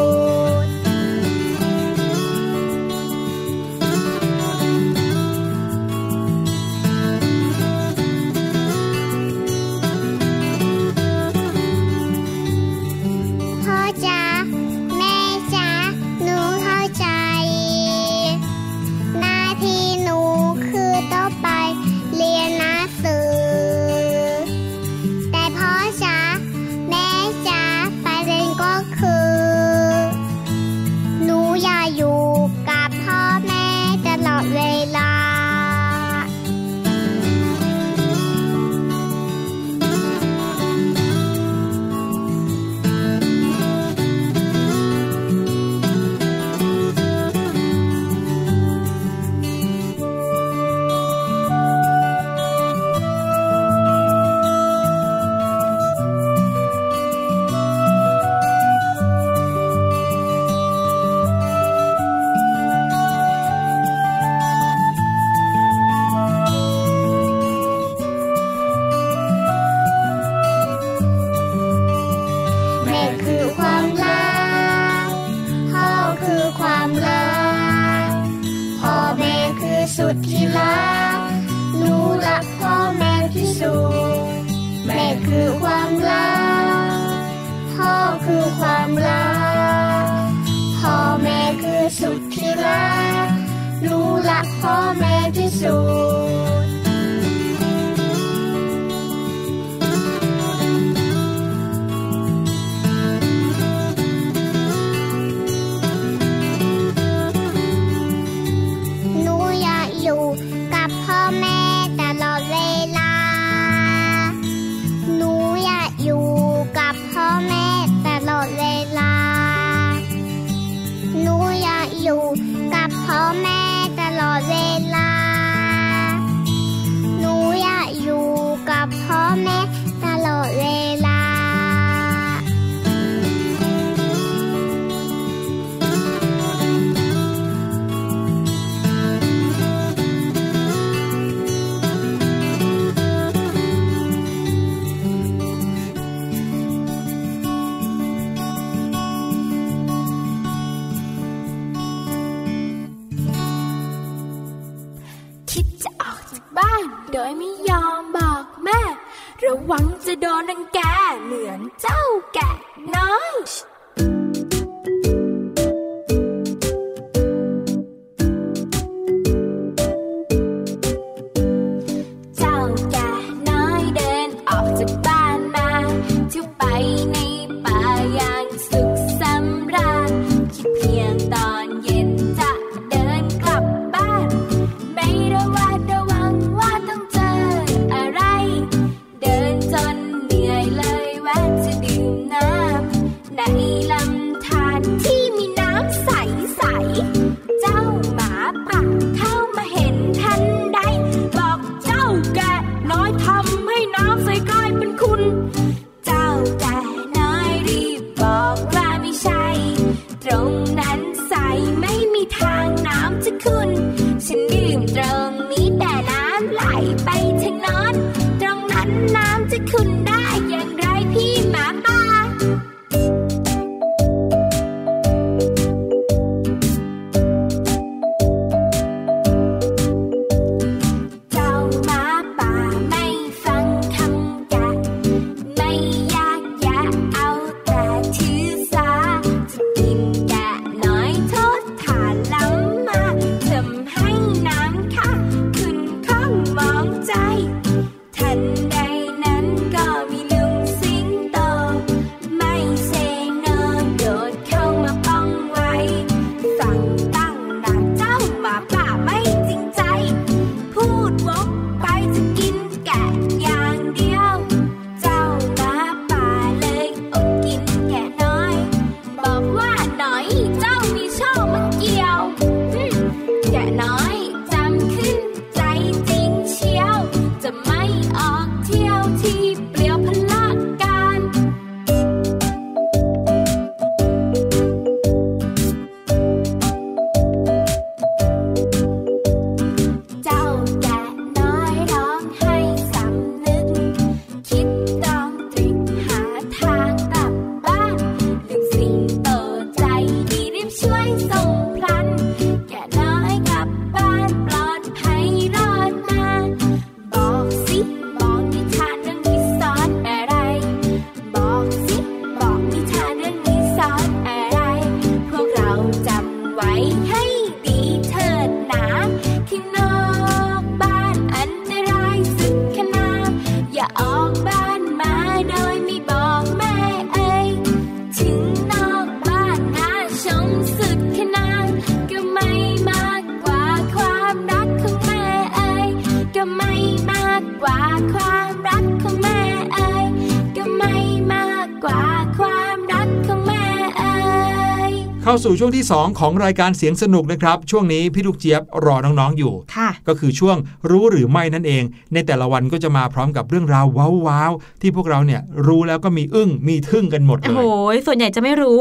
[345.43, 350.57] สู่ช่วงที่ 2 ของรายการเสียงสนุกนะครับ ช่วงนี้พี่ลูกเจี๊ยบรอน้องๆอยู่ค่ะ ก็คือช่วง
[350.89, 351.83] รู้หรือไม่นั่นเอง
[352.13, 353.85] ในแต่ละวันก็จะมาพร้อมกับเรื่องราว
[354.27, 357.63] ว้าวๆที่พวกเราเนี่ยรู้แล้วก็มีอึ้งมีทึ่งกันหมดเลโอ้โห
[357.93, 358.79] ยส่วนใหญ่จะไม่รู้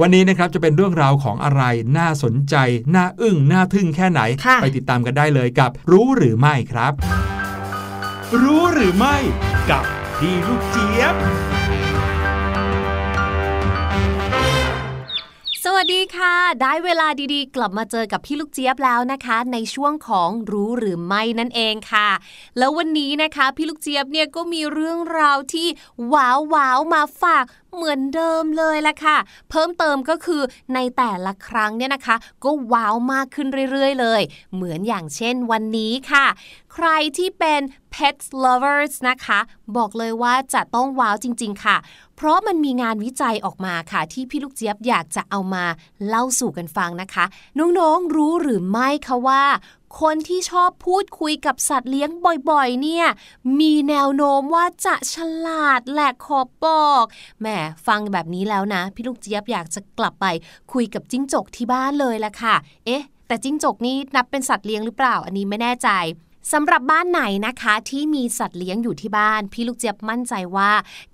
[0.00, 1.62] วันนี้นะครับจะเป็นเรื่องราวของอะไร
[1.98, 2.54] น่าสนใจ
[2.94, 6.92] น่าอึ้งน่าทึ่งแค่ไหนค่ะไปติดตามกันได้เลยกับ รู้หรือไม่ครับ
[8.42, 9.16] รู้หรือไม่
[9.70, 9.84] กับ
[10.18, 11.16] พี่ลูกเจี๊ยบ
[15.82, 22.08] วัสดีค่ะ ได้เวลาดีๆ กลับมาเจอกับพี่ลูกเจี๊ยบแล้วนะคะ ในช่วงของรู้หรือไม่นั่นเองค่ะ
[22.58, 25.68] แล้ววันนี้นะคะ พี่ลูกเจี๊ยบเนี่ยก็มีเรื่องราวที่
[26.12, 27.44] ว้าวว้าวมาฝาก
[27.74, 29.18] เหมือนเดิมเลยละค่ะ
[29.50, 30.42] เพิ่มเติมก็คือ
[30.74, 34.22] ในแต่ละครั้งเนี่ยนะคะ ก็ว้าวมากขึ้นเรื่อยๆ เลย
[34.54, 36.26] เหมือนอย่างเช่นวันนี้ค่ะ
[36.74, 37.60] ใครที่เป็น
[37.94, 39.38] pet lovers นะคะ
[39.76, 41.76] บอกเลยว่าจะต้องว้าวจริง ๆ ค่ะ
[42.16, 45.64] เพราะมันมีงานวิจัยออกมาค่ะ ที่พี่ลูกเจี๊ยบอยากจะเอามา
[46.06, 47.24] เล่าสู่กันฟังนะคะ
[47.58, 49.42] น้องๆรู้หรือไม่คะว่า
[50.00, 52.10] คนที่ชอบพูดคุยกับสัตว์เลี้ยง
[52.50, 53.06] บ่อยๆ เนี่ย
[53.60, 55.16] มีแนวโน้มว่าจะฉ
[55.46, 57.04] ลาดแหละขอบอก
[57.40, 57.46] แหม
[57.86, 60.26] ฟังแบบนี้แล้วนะ พี่ลูกเจี๊ยบอยากจะกลับไป
[60.72, 62.54] คุยกับจิ้งจกที่บ้านเลยละค่ะ
[62.86, 65.88] เอ๊ะ แต่จิ้งจกนี่นับเป็นสัตว์เลี้ยงหรือเปล่า อันนี้ไม่แน่ใจ
[66.52, 70.70] สำหรับบ้านไหนนะคะที่มีสัตว์เลี้ยงอยู่ที่บ้าน พี่ลูกเจี๊ยบมั่นใจว่า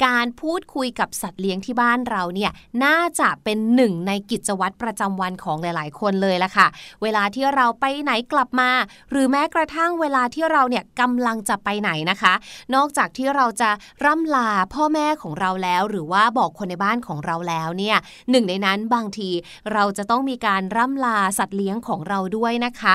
[0.06, 2.50] การพูดคุยกับสัตว์เลี้ยงที่บ้านเราเนี่ย
[2.84, 6.66] น่าจะเป็นหนึ่งในกิจวัตรประจำวันของหลาย ๆ คนเลยละค่ะ
[7.02, 8.70] เวลาที่เราไปไหนกลับมา
[9.10, 12.34] หรือแม้กระทั่งเวลาที่เราเนี่ยกำลังจะไปไหนนะคะ
[12.74, 13.70] นอกจากที่เราจะ
[14.04, 17.96] ร่ำลาพ่อแม่ของเราแล้ว หรือว่าบอกคนในบ้านของเราแล้วเนี่ย
[18.30, 19.30] หนึ่งในนั้นบางที
[19.72, 22.94] เราจะต้องมีการร่ำลาสัตว์เลี้ยงของเราด้วยนะคะ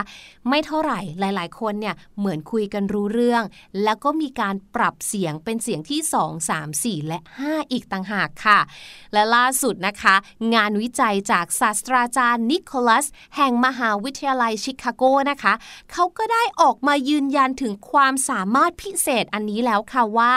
[0.49, 3.43] ไม่เท่าไหร่หลาย ๆ คนเนี่ยเหมือนคุยกันรู้เรื่อง
[3.83, 8.59] แล้วก็มีการปรับเสียงเป็นเสียงที่ 2 3 4 และ 5 อีกต่างหากค่ะ
[9.13, 10.15] และล่าสุดนะคะ
[10.53, 13.05] งานวิจัยจากศาสตราจารย์นิโคลัส
[13.35, 15.53] แห่งมหาวิทยาลัยชิคาโกนะคะ
[15.91, 20.33] เขาก็ได้ออกมายืนยันถึงความสามารถพิเศษอันนี้แล้วค่ะว่า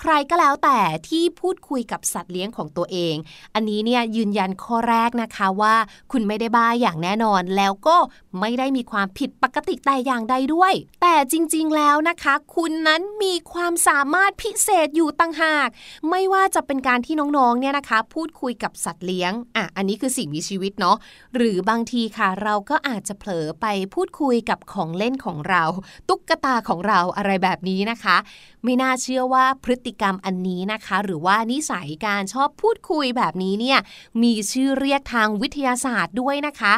[0.00, 0.78] ใครก็แล้วแต่
[1.08, 3.14] ที่พูดคุยกับสัตว์เลี้ยงของตัวเอง
[3.54, 5.74] อันนี้เนี่ยยืนยันข้อแรกนะคะว่า
[6.12, 7.96] คุณไม่ได้บ้าอย่างแน่นอน แล้วก็
[8.40, 10.72] ไม่ได้มีความผิดปกติแต่อย่างใดด้วย
[11.02, 15.68] แต่จริงๆแล้วนะคะ คุณนั้นมีความสามารถพิเศษอยู่ต่างหาก
[16.10, 20.96] ไม่ว่าจะเป็นการที่น้องๆเนี่ยนะคะ พูดคุยกับสัตว์เลี้ยงอะอันนี้คือสิ่งมีชีวิตเนาะ
[21.36, 25.62] หรือบางทีค่ะ เราก็อาจจะเผลอไปพูดคุยกับของเล่นของเรา
[26.08, 28.16] ตุ๊กตาของเราอะไรแบบนี้นะคะ
[28.64, 33.78] ไม่น่าเชื่อว่าพฤติกรรมอันนี้นะคะ หรือว่านิสัยการชอบพูดคุยแบบนี้เนี่ย
[34.22, 36.74] มีชื่อเรียกทางวิทยาศาสตร์ด้วยนะคะ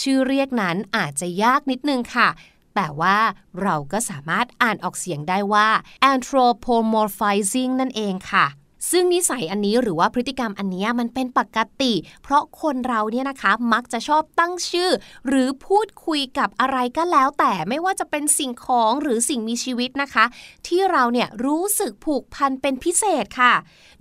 [0.00, 2.28] ชื่อเรียกนั้นอาจจะยากนิดนึงค่ะ
[2.74, 3.18] แต่ว่า
[3.62, 5.68] เราก็สามารถอ่านออกเสียงได้ว่า
[6.12, 8.46] anthropomorphizing นั่นเองค่ะ
[8.90, 14.90] ซึ่งนิสัยอันนี้หรือว่าพฤติกรรมอันนี้มันเป็นปกติ เพราะคนเราเนี่ยนะคะมักจะชอบตั้งชื่อ
[15.28, 20.24] หรือพูดคุยกับอะไรก็แล้ว แต่ไม่ว่าจะเป็นสิ่งของหรือสิ่งมีชีวิตนะคะ
[20.66, 23.52] ที่เราเนี่ยรู้สึกผูกพันเป็นพิเศษค่ะ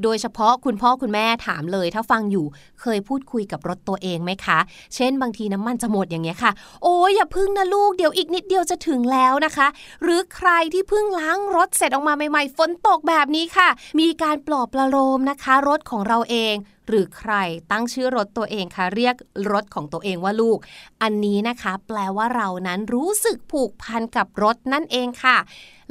[0.03, 2.45] โดยเฉพาะคุณพ่อคุณแม่ถามเลย ถ้าฟังอยู่
[2.81, 4.59] เคยพูดคุยกับรถตัวเองไหมคะ
[4.95, 6.51] เช่น บางทีน้ำมันจะหมดอย่างเงี้ยค่ะ
[6.83, 9.67] โอ้ยอย่าพึ่งนะลูกเดี๋ยวอีกนิดเดียวจะถึงแล้วนะคะ
[10.03, 13.69] หรือใครที่เพิ่งล้างรถเสร็จออกมาใหม่ๆฝนตกแบบนี้ค่ะ
[13.99, 16.55] มีการปลอบประโลมนะคะ รถของเราเอง
[16.87, 17.33] หรือใคร
[17.71, 19.15] ตั้งชื่อรถตัวเองคะเรียก
[19.53, 20.57] รถของตัวเองว่าลูก
[21.01, 25.37] อันนี้นะคะ แปลว่าเรานั้นรู้สึกผูกพันกับรถนั่นเองค่ะ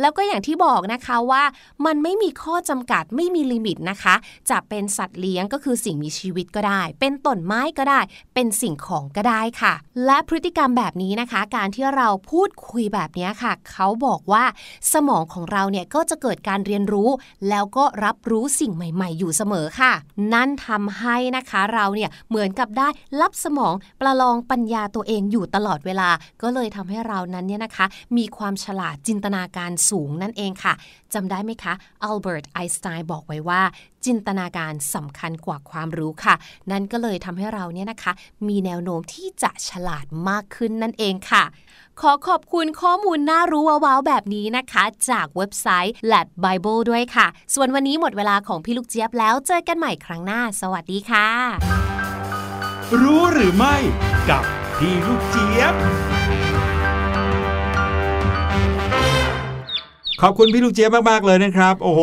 [0.00, 1.42] แล้วก็อย่างที่บอกนะคะว่า
[1.86, 4.14] มันไม่มีข้อจำกัดไม่มีลิมิตนะคะ
[4.50, 8.00] จะเป็นสัตว์เลี้ยงก็คือสิ่งมีชีวิตก็ได้ เป็นต้นไม้ก็ได้
[8.34, 9.74] เป็นสิ่งของก็ได้ค่ะ
[10.06, 14.44] และพฤติกรรมแบบนี้นะคะ การที่เราพูดคุยแบบนี้ค่ะ เขาบอกว่า
[14.92, 17.08] สมองของเราเนี่ยก็จะเกิดการเรียนรู้
[17.48, 19.92] แล้วก็รับรู้สิ่งใหม่ ๆ อยู่เสมอค่ะ
[20.34, 22.88] นั่นทำให้นะคะเราเนี่ยเหมือนกับได้
[23.20, 26.10] รับสมองประลองปัญญาตัวเองอยู่ตลอดเวลา
[26.42, 27.86] ก็เลยทำให้เรานั้นเนี่ยนะคะ
[28.16, 30.74] มีความฉลาดจินตนาการสูงนั่นเองค่ะ
[31.14, 31.72] จำได้ไหมคะ
[32.02, 33.62] อัลเบิร์ตไอน์สไตน์บอกไว้ว่า
[34.04, 36.34] จินตนาการสำคัญกว่าความรู้ค่ะ
[36.70, 38.12] นั่นก็เลยทำให้เราเนี่ยนะคะ
[38.48, 41.44] มีแนวโน้มที่จะฉลาดมากขึ้นนั่นเองค่ะ
[42.00, 51.28] ขอขอบคุณข้อมูลน่ารู้ว้าวๆแบบนี้นะคะ จากเว็บไซต์ l a d Bible ด้วยค่ะ ส่วนวันนี้หมดเวลาของพี่ลูกเจี๊ยบแล้วเจอกันใหม่ครั้งหน้า สวัสดีค่ะ
[53.00, 53.76] รู้หรือไม่
[54.30, 54.44] กับ
[54.78, 55.74] พี่ลูกเจี๊ยบ
[60.22, 62.02] ขอบคุณพี่ลูกเจี๊ยบมาก ๆ เลยนะครับ โอ้โห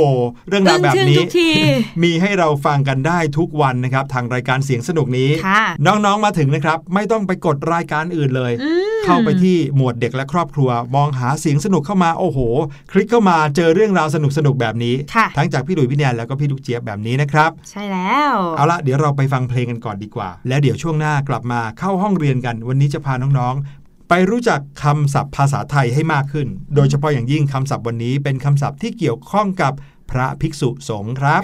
[0.49, 1.49] เรื่องราวแบบทึ่งนี้ทุกที
[2.03, 12.39] มีให้เราฟังกันได้ทุกวันนะครับ ทางรายการเสียงสนุกนี้ค่ะน้องๆมาถึงนะครับ ไม่ต้องไปกดรายการอื่นเลยอืมเข้าไปที่หมวดเด็กและครอบครัว มองหาเสียงสนุกเข้ามาโอ้โห
[12.91, 29.73] คลิกเข้ามาเจอเรื่องราวสนุกๆแบบนี้ค่ะทั้งจากพี่หลุยพี่แนนแล้วก็พี่ลูกเจี๊ยบแบบนี้นะครับ ใช่แล้วเอาละเดี๋ยวเราไปฟังเพลงกันก่อนดีกว่า แล้วเดี๋ยวช่วงหน้ากลับมาเข้าห้องเรียนกัน วันนี้จะพาน้องๆ ไปรู้จักคำศัพท์ภาษาไทยให้มากขึ้น โดยเฉพาะอย่างยิ่งคำศัพท์วันนี้เป็นคำศัพท์ที่เกี่ยวข้องกับ
[30.11, 31.43] พระภิกษุสงฆ์ครับ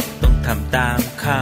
[0.47, 1.41] ทำตามเขา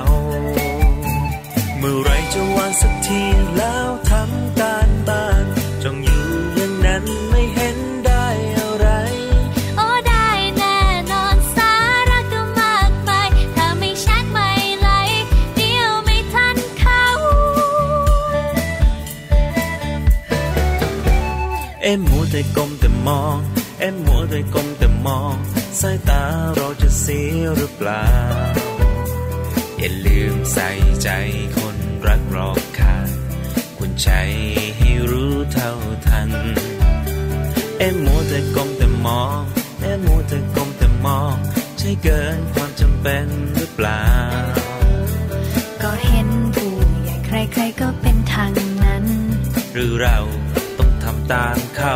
[1.77, 3.21] เมื่อไรจะวางสักที
[3.57, 5.45] แล้วทำการบ้าน
[5.83, 6.23] จงอยู่
[6.55, 8.25] อย่างนั้นไม่เห็นได้
[8.57, 8.87] อะไร
[9.77, 10.79] โอ้ได้แน่
[11.11, 11.73] นอนสา
[12.09, 14.89] ระก็มากมายถ้าไม่ชัดไม่ไหล
[15.55, 17.03] เดียวไม่ทันเขา
[21.81, 23.37] เอ็มมัวแต่ก้มแต่มอง
[23.79, 25.35] เอ็มมัวแต่ก้มแต่มอง
[25.79, 26.23] สายตา
[26.55, 28.05] เราจะเสียหรือเปล่า
[29.81, 30.69] อย่าลืมใส่
[31.03, 31.09] ใจ
[31.57, 31.77] คน
[32.07, 32.95] รักรอบค่า
[33.77, 34.09] คุรใจ
[34.77, 35.71] ให้รู้เท่า
[36.07, 36.29] ทัน
[37.79, 39.39] เอ็มโมแต่กลมแต่มอง
[39.81, 41.35] เอ็มโมแต่กลมแต่มอง
[41.77, 43.25] ใช่เกินความจำเป็น
[43.55, 44.05] หรือเปล่า
[45.83, 46.71] ก็เห็นผู้
[47.03, 48.51] ใหญ่ใครๆก็เป็นทาง
[48.83, 49.05] นั้น
[49.73, 50.17] หรือเรา
[50.77, 51.95] ต้องทำตามเขา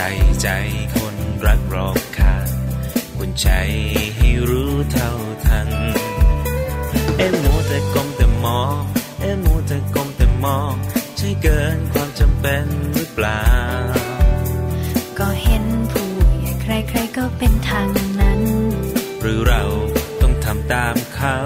[0.00, 0.48] ใส่ใจ
[0.96, 2.48] คนรักรอบค่าง
[3.16, 3.48] ควรใจ
[4.16, 5.10] ให้รู้เท่า
[5.46, 5.68] ทัน
[7.16, 8.80] เอ็มมัวแต่ก้มแต่มอง
[9.20, 10.74] เอ็มมัวแต่ก้มแต่มอง
[11.16, 13.44] ใช่เกินความจำเป็นหรือเปล่า
[15.18, 16.08] ก็เห็นผู้
[16.40, 17.88] ใหญ่ใครๆก็เป็นทาง
[18.20, 18.40] นั้น
[19.20, 19.62] หรือเรา
[20.22, 21.38] ต้องทำตามเขา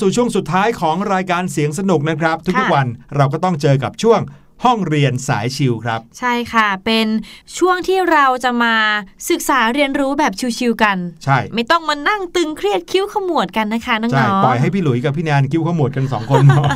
[0.00, 2.86] สู่ช่วงสุดท้ายของรายการเสียงสนุกนะครับ ทุกค่ะๆวัน
[3.16, 4.20] เราก็ต้องเจอกับช่วง
[4.64, 7.06] ห้องเรียนสายชิวครับ ใช่ค่ะ เป็น
[7.58, 8.74] ช่วงที่เราจะมา
[9.30, 16.70] ศึกษาเรียนรู้แบบชิวๆกัน ใช่ ไม่ต้องมานั่งตึงเครียดคิ้วขมวดกันนะคะน้องๆใช่ปล่อยให้พี่หลุยส์กับพี่แนนคิ้วขมวดกันสองคนเนาะ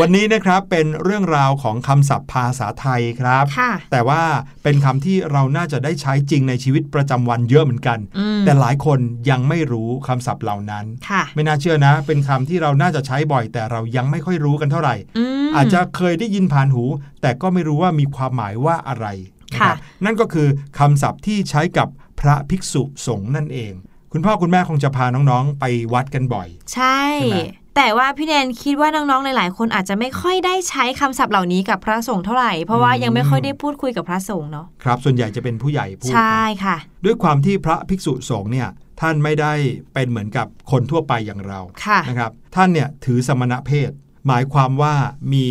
[0.00, 4.22] วันนี้นะครับเป็นเรื่องราวของคำศัพท์ภาษาไทยครับค่ะแต่ว่า
[4.62, 8.98] เป็นคำที่เราน่าจะได้ใช้จริงในชีวิตประจำวันเยอะเหมือนกันอืมแต่หลายคน
[9.30, 16.84] ยังไม่รู้คำศัพท์เหล่านั้นค่ะไม่น่าเชื่อนะ เป็นคำที่เราน่าจะใช้บ่อย แต่เรายังไม่ค่อยรู้กันเท่าไหร่อืมอาจจะเคยได้ยินผ่านหู
[17.22, 19.06] แต่ก็ไม่รู้ว่ามีความหมายว่าอะไร
[19.52, 20.48] นะครับค่ะนั่นก็คือ
[20.78, 21.88] คำศัพท์ที่ใช้กับ
[22.20, 23.72] พระภิกษุสงฆ์นั่นเอง
[24.12, 27.38] คุณพ่อคุณแม่คงจะพาน้องๆ ไปวัดกันบ่อย ใช่ใช่ไหม
[27.76, 38.68] แต่ว่าพี่แนนคิดว่าน้องๆ หลายๆ คนอาจจะไม่ค่อยได้ใช้คำศัพท์เหล่านี้กับพระสงฆ์เท่าไหร่ เพราะว่ายังไม่ค่อยได้พูดคุยกับพระสงฆ์เนาะ ครับ ส่วนใหญ่จะเป็นผู้ใหญ่พูด ใช่ค่ะ ด้วยความที่พระภิกษุสงฆ์เนี่ย
[39.00, 39.52] ท่านไม่ได้
[39.94, 43.90] เป็นเหมือนกับคนทั่วไปอย่างเราค่ะนะครับ ท่านเนี่ยถือสมณเพศ
[44.26, 44.94] หมายความว่า
[45.32, 45.46] มี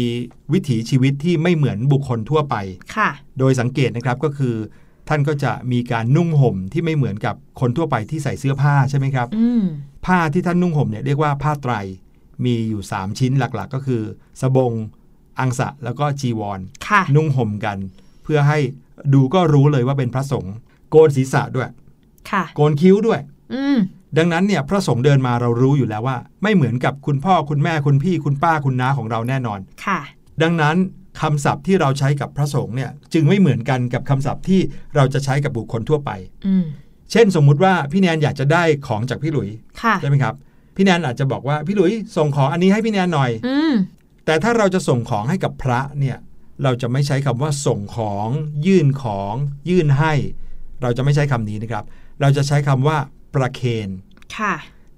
[0.54, 2.56] วิถีชีวิตที่ไม่เหมือนบุคคลทั่วไป
[2.96, 3.10] ค่ะ
[3.40, 4.56] โดยสังเกตนะครับก็คือ
[5.10, 9.64] ท่านก็จะมีการนุ่งห่มที่ไม่เหมือนกับคนทั่วไปที่ใส่เสื้อผ้าใช่ไหมครับ อืม
[10.06, 11.74] ผ้าที่ท่านนุ่งห่มเนี่ยเรียกว่าผ้าไตร
[12.46, 14.02] มีอยู่ 3 ชิ้นหลักๆ ก็คือ
[14.42, 14.74] สบง
[15.40, 17.78] อังสะ แล้วก็จีวร ค่ะ นุ่งห่มกัน
[18.24, 18.60] เพื่อให้
[19.14, 20.56] ดูก็รู้เลยว่าเป็นพระสงฆ์
[20.90, 21.70] โกนศีรษะด้วย
[22.32, 23.20] ค่ะ โกนคิ้วด้วย
[23.54, 23.78] อืม
[24.18, 30.00] ดังนั้นเนี่ยพระสงฆ์เดินมาเรารู้อยู่แล้วว่า ไม่เหมือนกับคุณพ่อคุณแม่คุณพี่คุณป้าคุณน้าของเราแน่นอนค่ะ
[30.42, 30.76] ดังนั้น
[31.22, 34.60] คำศัพท์ที่เราใช้กับพระสงฆ์เนี่ยจึงไม่เหมือนกันกับคำศัพท์ที่
[34.96, 36.12] เราจะใช้กับบุคคลทั่วไป
[36.48, 36.66] อืม
[37.12, 39.50] เช่นสมมุติว่าพี่แนนอยากจะได้ของจากพี่หลุย
[39.82, 40.36] ค่ะใช่ไหมครับ
[40.76, 43.74] พี่แนนอาจจะบอกว่าพี่หลุยส่งของอันนี้ให้พี่แนนหน่อยอืม
[44.26, 46.18] แต่ถ้าเราจะส่งของให้กับพระเนี่ย
[46.64, 48.28] เราจะไม่ใช้คำว่าส่งของ
[48.66, 49.34] ยื่นของ
[49.70, 50.14] ยื่นให้
[50.82, 51.86] เราจะไม่ใช้คำนี้นะครับ
[52.22, 52.98] เราจะใช้คำว่า
[53.36, 53.90] ประเคน
[54.38, 54.54] ค่ะ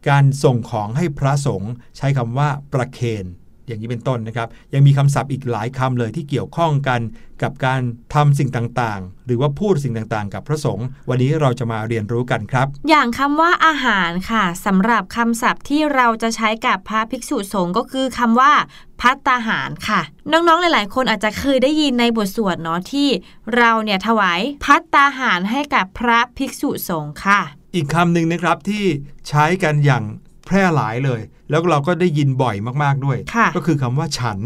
[0.10, 3.26] การส่งของให้พระสงฆ์ใช้คำว่าประเคน
[3.68, 7.02] อย่างนี้เป็นต้นนะครับ ยังมีคำศัพท์อีกหลายคำเลยที่เกี่ยวข้องกัน
[7.42, 7.82] กับการ
[8.14, 18.54] ทำสิ่งต่างๆ หรือว่าพูดสิ่งต่างๆ กับพระสงฆ์วันนี้เราจะมาเรียนรู้กันครับ อย่างคำว่าอาหารค่ะสำหรับคำศัพท์ที่เราจะใช้กับพระภิกษุสงฆ์ก็คือคำว่า
[19.02, 23.10] พัตตาหารค่ะ น้องๆ หลาย ๆ คนอาจจะเคยได้ยินในบทสวดเนาะที่
[23.58, 27.42] เราเนี่ยถวายพัตตาหารให้กับพระภิกษุสงฆ์ค่ะ
[27.76, 28.84] อีกคำหนึ่งนะครับที่
[29.30, 30.04] ใช้กันอย่าง
[30.46, 34.40] แพร่หลายเลย แล้วเราก็ได้ยินบ่อยมากๆด้วยค่ะก็คือคำว่าฉัน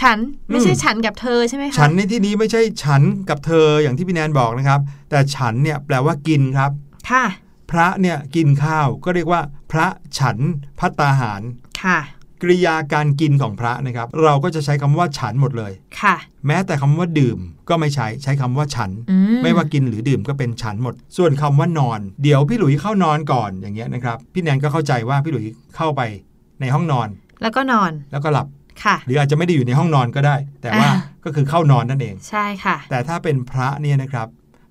[0.00, 4.80] ฉันไม่ใช่อืมฉันกับเธอใช่ไหมคะฉันในที่นี้ไม่ใช่ฉันกับเธออย่างที่พี่แนนบอกนะครับ
[5.10, 6.70] แต่ฉันเนี่ยแปลว่ากินครับ
[7.10, 7.24] ค่ะ
[7.70, 9.42] พระเนี่ยกินข้าวก็เรียกว่า
[9.72, 9.86] พระ
[10.18, 10.36] ฉัน
[10.78, 11.42] พัตตาหาร
[11.82, 11.98] ค่ะ
[12.42, 16.16] กริยาการกินของพระนะครับ เราก็จะใช้คำว่าฉันหมดเลยค่ะ
[16.46, 17.38] แม้แต่คำว่าดื่ม
[17.68, 25.44] ก็ไม่ใช้ใช้คำว่าฉันอืไม่ว่ากินหรือดื่มก็เป็นฉันหมด ส่วนคำว่านอน เดี๋ยวพี่หลุยเข้านอนก่อนอย่างเงี้ยนะครับ พี่แนนก็เข้าใจว่าพี่หลุย
[25.76, 26.00] เข้าไป
[26.60, 27.08] ในห้องนอน
[27.42, 28.46] แล้วก็นอนแล้วก็หลับ
[28.84, 34.28] ค่ะหรืออาจจะไม่ได้อยู่ในห้องนอนก็ได้ แต่ว่าอ่าก็คือเข้านอนนั่นเอง ใช่ค่ะ แต่ถ้าเป็นพระเนี่ยนะครับ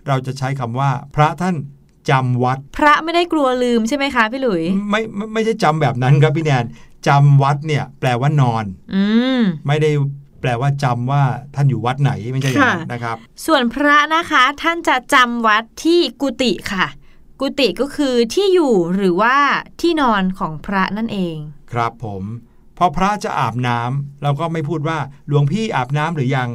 [0.07, 1.55] เราจะใช้คำว่าพระท่าน
[2.09, 6.65] จำวัด พระไม่ได้กลัวลืมใช่ไหมคะพี่หลุย ไม่ไม่ไม่ใช่จำแบบนั้นครับพี่แนน
[7.07, 9.03] จำวัดเนี่ย แปลว่านอนอื
[9.41, 9.91] มไม่ได้
[10.41, 11.23] แปลว่าจำว่า
[11.55, 16.87] ท่านอยู่วัดไหนไม่ใช่อย่างนั้นค่ะนะครับ ส่วนพระนะคะท่านจะจำวัดที่กุฏิค่ะ
[17.41, 19.35] กุฏิก็คือที่อยู่หรือว่า
[19.81, 21.37] ที่นอนของพระนั่นเอง
[21.73, 22.23] ครับผม
[22.77, 24.97] พอพระจะอาบน้ำเราก็ไม่พูดว่า
[25.27, 26.49] หลวงพี่อาบน้ำหรือยัง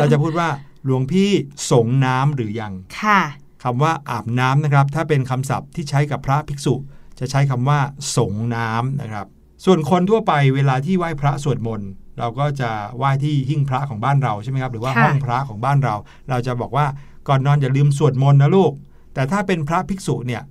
[0.00, 0.48] เราจะพูดว่า
[0.84, 1.30] หลวงพี่
[1.70, 2.72] สงน้ำหรือยัง
[3.02, 3.20] ค่ะ
[3.64, 6.74] คำว่าอาบน้ำนะครับ ถ้าเป็นคำศัพท์ที่ใช้กับพระภิกษุ
[7.18, 7.80] จะใช้คำว่า
[8.16, 9.26] สงน้ำนะครับ
[9.64, 15.94] ส่วนคนทั่วไปเวลาที่ไหว้พระสวดมนต์เราก็จะไหว้ที่หิ้งพระของบ้านเราใช่ไหมครับ หรือว่าค่ะห้องพระของบ้านเรา
[16.30, 16.86] เราจะบอกว่า
[17.28, 18.72] ก่อนนอนอย่าลืมสวดมนต์นะลูก
[19.14, 20.42] แต่ถ้าเป็นพระภิกษุเนี่ย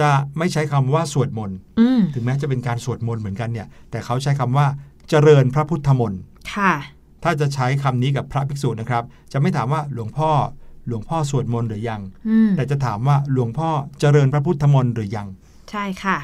[0.00, 4.66] จะไม่ใช้คำว่าสวดมนต์อืมถึงแม้จะเป็นการสวดมนต์เหมือนกันเนี่ย แต่เขาใช้คำว่า
[5.08, 6.20] เจริญพระพุทธมนต์
[6.54, 6.72] ค่ะ
[7.22, 10.30] ถ้าจะใช้คำนี้กับพระภิกษุนะครับ จะไม่ถามว่าหลวงพ่อ
[10.88, 13.68] หลวงพ่อสวดมนต์หรือยังอืมแต่จะถามว่าหลวงพ่อ
[14.00, 15.26] เจริญพระพุทธมนต์หรือยัง
[15.70, 16.18] ใช่ค่ะ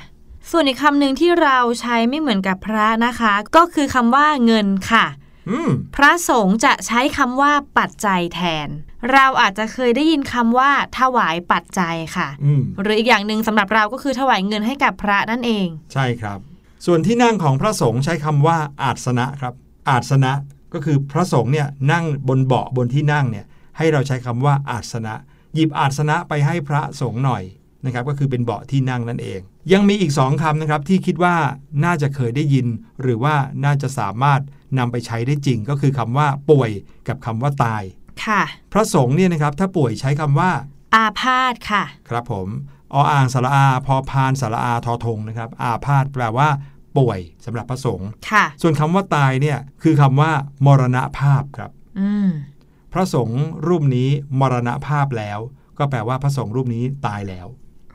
[0.51, 5.07] ส่วนอีกคำหนึ่งที่เราใช้ไม่เหมือนกับพระนะคะ ก็คือคำว่าเงินค่ะ
[5.51, 8.69] อืมพระสงฆ์จะใช้คำว่าปัจจัยแทน
[9.13, 16.39] เราอาจจะเคยได้ยินคำว่าถวายปัจจัยค่ะอืมหรืออีกอย่างหนึ่งสำหรับเราก็คือถวายเงินให้กับพระนั่นเอง ใช่ครับ
[16.87, 19.55] ส่วนที่นั่งของพระสงฆ์ใช้คำว่าอาสนะครับ
[19.91, 20.33] อาสนะ
[20.75, 25.15] ก็คือพระสงฆ์เนี่ยนั่งบนเบาะบนที่นั่งเนี่ยให้เราใช้คำว่าอาสนะ
[25.55, 27.43] หยิบอาสนะไปให้พระสงฆ์หน่อย
[27.85, 29.41] นะครับก็คือเป็นเบาะที่นั่งนั่นเอง
[29.73, 31.37] ยังมีอีกสองคำนะครับที่คิดว่า
[31.85, 32.67] น่าจะเคยได้ยิน
[33.03, 34.41] หรือว่าน่าจะสามารถ
[34.79, 36.71] นำไปใช้ได้จริง ก็คือคำว่าป่วย
[37.09, 37.83] กับคำว่าตาย
[38.25, 40.51] ค่ะพระสงฆ์เนี่ยนะครับถ้าป่วยใช้คำว่า
[40.95, 42.49] อาพาธค่ะ ครับผม
[42.95, 46.49] ออ่างสระอาพอพานสระอาทอทงนะครับอาพาธแปลว่า
[46.99, 50.31] ป่วยสำหรับพระสงฆ์ค่ะ ส่วนคำว่าตายเนี่ยคือคำว่า
[50.67, 51.71] มรณภาพครับ
[52.01, 52.29] อืม
[52.93, 54.09] พระสงฆ์รูปนี้
[54.41, 55.39] มรณภาพแล้ว
[55.79, 57.47] ก็แปลว่าพระสงฆ์รูปนี้ตายแล้ว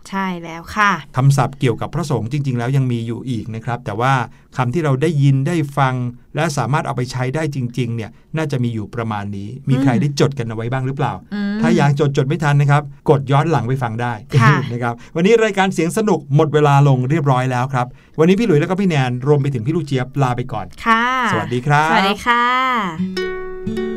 [0.09, 4.13] ใช่แล้วค่ะคำศัพท์เกี่ยวกับพระสงฆ์จริง ๆ แล้วยังมีอยู่อีกนะครับ แต่ว่า
[4.57, 5.93] คำที่เราได้ยินได้ฟัง
[6.35, 17.87] และสามารถเอาไปใช้ได้จริง ๆ เนี่ยน่าจะมีอยู่ประมาณนี้ มีใครได้จดกันเอาไว้บ้างหรือเปล่าอืมถ้ายังจดจดไม่ทันนะครับ กดย้อนหลังไปฟังได้ค่ะนะครับวันนี้รายการเสียงสนุกหมดเวลาลงเรียบร้อยแล้วครับ
[18.19, 23.96] วันนี้พี่หลุยส์แล้วก็พี่แนนรวมไปถึงพี่ลูกเจี๊ยบลาไปก่อนค่ะ สวัสดีครับสวัสดีค่ะ